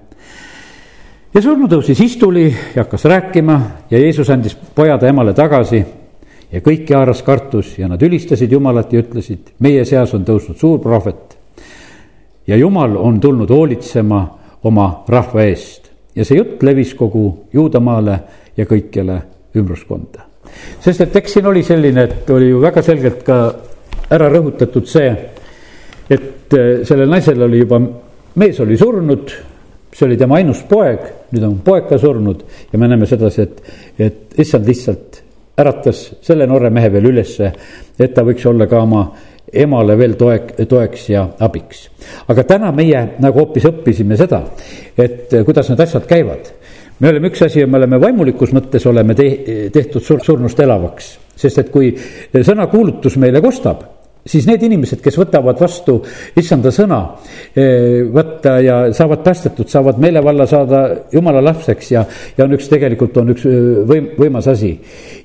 ja 1.35 1.43
surnu 1.43 1.69
tõusis 1.69 2.01
istuli 2.05 2.49
ja 2.75 2.83
hakkas 2.83 3.05
rääkima 3.05 3.61
ja 3.91 3.99
Jeesus 3.99 4.31
andis 4.31 4.55
poja 4.75 4.99
ta 4.99 5.09
emale 5.09 5.33
tagasi 5.33 5.85
ja 6.53 6.61
kõiki 6.61 6.95
haaras 6.95 7.23
kartus 7.23 7.79
ja 7.79 7.89
nad 7.89 8.03
ülistasid 8.03 8.53
Jumalat 8.53 8.93
ja 8.93 9.03
ütlesid, 9.03 9.53
meie 9.59 9.85
seas 9.85 10.15
on 10.15 10.25
tõusnud 10.25 10.57
suur 10.57 10.81
prohvet. 10.81 11.39
ja 12.47 12.57
Jumal 12.57 12.97
on 12.97 13.21
tulnud 13.21 13.51
hoolitsema 13.51 14.39
oma 14.63 15.05
rahva 15.09 15.43
eest 15.43 15.91
ja 16.17 16.25
see 16.25 16.39
jutt 16.39 16.63
levis 16.63 16.95
kogu 16.95 17.47
Juudamaale 17.53 18.21
ja 18.57 18.67
kõikjale 18.67 19.23
ümbruskonda. 19.57 20.28
Sest 20.85 21.05
et 21.07 21.17
eks 21.21 21.39
siin 21.39 21.47
oli 21.51 21.63
selline, 21.67 22.05
et 22.05 22.31
oli 22.31 22.51
ju 22.51 22.63
väga 22.63 22.83
selgelt 22.85 23.23
ka 23.27 23.39
ära 24.15 24.31
rõhutatud 24.33 24.89
see, 24.89 25.13
et 26.09 26.57
äh, 26.57 26.83
sellel 26.89 27.11
naisel 27.11 27.43
oli 27.49 27.63
juba, 27.65 27.81
mees 28.41 28.61
oli 28.65 28.79
surnud, 28.81 29.33
see 29.93 30.07
oli 30.07 30.19
tema 30.21 30.39
ainus 30.39 30.63
poeg, 30.69 31.07
nüüd 31.33 31.47
on 31.49 31.57
poeg 31.65 31.89
ka 31.91 31.99
surnud 32.01 32.45
ja 32.73 32.81
me 32.81 32.91
näeme 32.91 33.09
sedasi, 33.09 33.49
et, 33.49 33.73
et 33.99 34.39
issand 34.41 34.69
lihtsalt 34.69 35.23
äratas 35.59 36.05
selle 36.23 36.47
noore 36.47 36.71
mehe 36.71 36.91
veel 36.93 37.11
ülesse, 37.11 37.51
et 37.99 38.15
ta 38.15 38.23
võiks 38.27 38.47
olla 38.47 38.69
ka 38.71 38.83
oma 38.85 39.03
emale 39.53 39.97
veel 39.99 40.15
toek, 40.19 40.53
toeks 40.69 41.09
ja 41.11 41.25
abiks. 41.41 41.89
aga 42.29 42.45
täna 42.45 42.73
meie 42.73 43.05
nagu 43.19 43.41
hoopis 43.41 43.69
õppisime 43.71 44.17
seda, 44.21 44.43
et 44.97 45.33
eh, 45.33 45.45
kuidas 45.45 45.71
need 45.73 45.81
asjad 45.85 46.07
käivad. 46.09 46.53
Me 46.99 47.13
oleme, 47.13 47.31
üks 47.31 47.45
asi, 47.47 47.67
me 47.67 47.79
oleme 47.79 48.01
vaimulikus 48.03 48.55
mõttes 48.57 48.87
oleme 48.91 49.15
te, 49.19 49.29
tehtud 49.75 50.05
sur, 50.05 50.25
surnust 50.25 50.61
elavaks, 50.61 51.13
sest 51.39 51.63
et 51.63 51.71
kui 51.75 51.93
sõnakuulutus 52.35 53.19
meile 53.21 53.43
kostab 53.45 53.87
siis 54.29 54.47
need 54.49 54.63
inimesed, 54.67 55.01
kes 55.03 55.17
võtavad 55.19 55.59
vastu 55.61 55.99
issanda 56.39 56.73
sõna, 56.75 57.01
eh, 57.57 58.05
võtta 58.13 58.59
ja 58.65 58.79
saavad 58.97 59.23
päästetud, 59.25 59.69
saavad 59.71 60.01
meelevalla 60.03 60.47
saada 60.47 60.83
jumala 61.13 61.43
lapseks 61.45 61.93
ja, 61.93 62.05
ja 62.37 62.45
on 62.45 62.57
üks, 62.59 62.69
tegelikult 62.71 63.17
on 63.23 63.33
üks 63.35 63.47
eh, 63.49 63.59
võim-, 63.89 64.11
võimas 64.19 64.51
asi. 64.53 64.75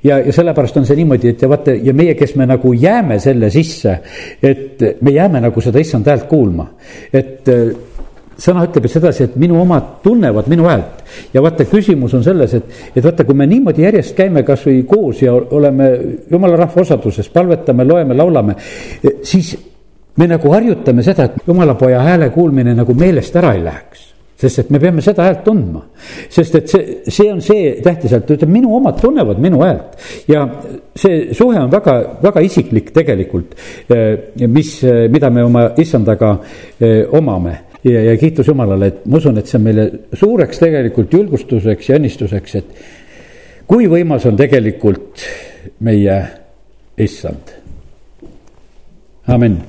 ja, 0.03 0.19
ja 0.23 0.33
sellepärast 0.35 0.77
on 0.79 0.87
see 0.87 0.99
niimoodi, 1.01 1.33
et 1.33 1.43
ja 1.43 1.51
vaata 1.51 1.75
ja 1.75 1.93
meie, 1.93 2.15
kes 2.19 2.35
me 2.39 2.47
nagu 2.49 2.73
jääme 2.73 3.19
selle 3.23 3.49
sisse, 3.53 3.97
et 4.41 4.83
me 5.01 5.15
jääme 5.15 5.41
nagu 5.43 5.61
seda 5.61 5.83
issand 5.83 6.07
häält 6.07 6.29
kuulma, 6.31 6.69
et 7.11 7.51
eh, 7.51 7.73
sõna 8.43 8.65
ütleb 8.67 8.87
sedasi, 8.91 9.27
et 9.27 9.35
minu 9.39 9.57
omad 9.61 9.99
tunnevad 10.03 10.49
minu 10.51 10.67
häält. 10.67 11.03
ja 11.33 11.41
vaata, 11.43 11.65
küsimus 11.69 12.13
on 12.17 12.23
selles, 12.25 12.53
et, 12.59 12.79
et 12.95 13.03
vaata, 13.03 13.25
kui 13.27 13.37
me 13.37 13.47
niimoodi 13.47 13.85
järjest 13.85 14.15
käime 14.17 14.43
kasvõi 14.47 14.83
koos 14.89 15.21
ja 15.23 15.33
oleme 15.33 15.91
jumala 16.31 16.59
rahva 16.65 16.81
osaduses, 16.83 17.29
palvetame, 17.33 17.85
loeme, 17.87 18.17
laulame, 18.17 18.57
siis 19.23 19.55
me 20.19 20.27
nagu 20.29 20.51
harjutame 20.53 21.05
seda, 21.05 21.29
et 21.29 21.47
jumala 21.47 21.77
poja 21.79 22.03
hääle 22.03 22.29
kuulmine 22.33 22.75
nagu 22.75 22.95
meelest 22.97 23.39
ära 23.39 23.55
ei 23.55 23.63
läheks. 23.63 24.09
Sest 24.43 24.59
et 24.59 24.71
me 24.73 24.79
peame 24.81 24.99
seda 24.99 25.23
häält 25.23 25.43
tundma, 25.45 25.79
sest 26.27 26.55
et 26.57 26.67
see, 26.67 26.95
see 27.07 27.29
on 27.31 27.37
see 27.41 27.77
tähtis 27.85 28.11
häält, 28.11 28.25
ta 28.27 28.35
ütleb, 28.35 28.49
minu 28.51 28.73
omad 28.75 28.97
tunnevad 28.99 29.39
minu 29.39 29.61
häält. 29.63 29.93
Ja 30.27 30.41
see 30.99 31.29
suhe 31.37 31.61
on 31.61 31.71
väga, 31.71 31.93
väga 32.25 32.43
isiklik 32.43 32.91
tegelikult, 32.91 33.53
eh, 33.87 34.33
mis, 34.51 34.81
mida 35.13 35.31
me 35.31 35.45
oma 35.47 35.69
issandaga 35.79 36.33
omame 37.15 37.61
ja, 37.83 38.03
ja 38.03 38.17
kiitus 38.17 38.47
Jumalale, 38.47 38.87
et 38.87 39.05
ma 39.05 39.19
usun, 39.19 39.37
et 39.37 39.49
see 39.49 39.59
on 39.59 39.67
meile 39.67 39.89
suureks 40.13 40.61
tegelikult 40.63 41.13
julgustuseks 41.13 41.89
ja 41.89 41.99
õnnistuseks, 41.99 42.55
et 42.61 43.67
kui 43.67 43.89
võimas 43.91 44.25
on 44.29 44.39
tegelikult 44.39 45.27
meie 45.83 46.17
issand. 47.03 47.53
amin 49.27 49.61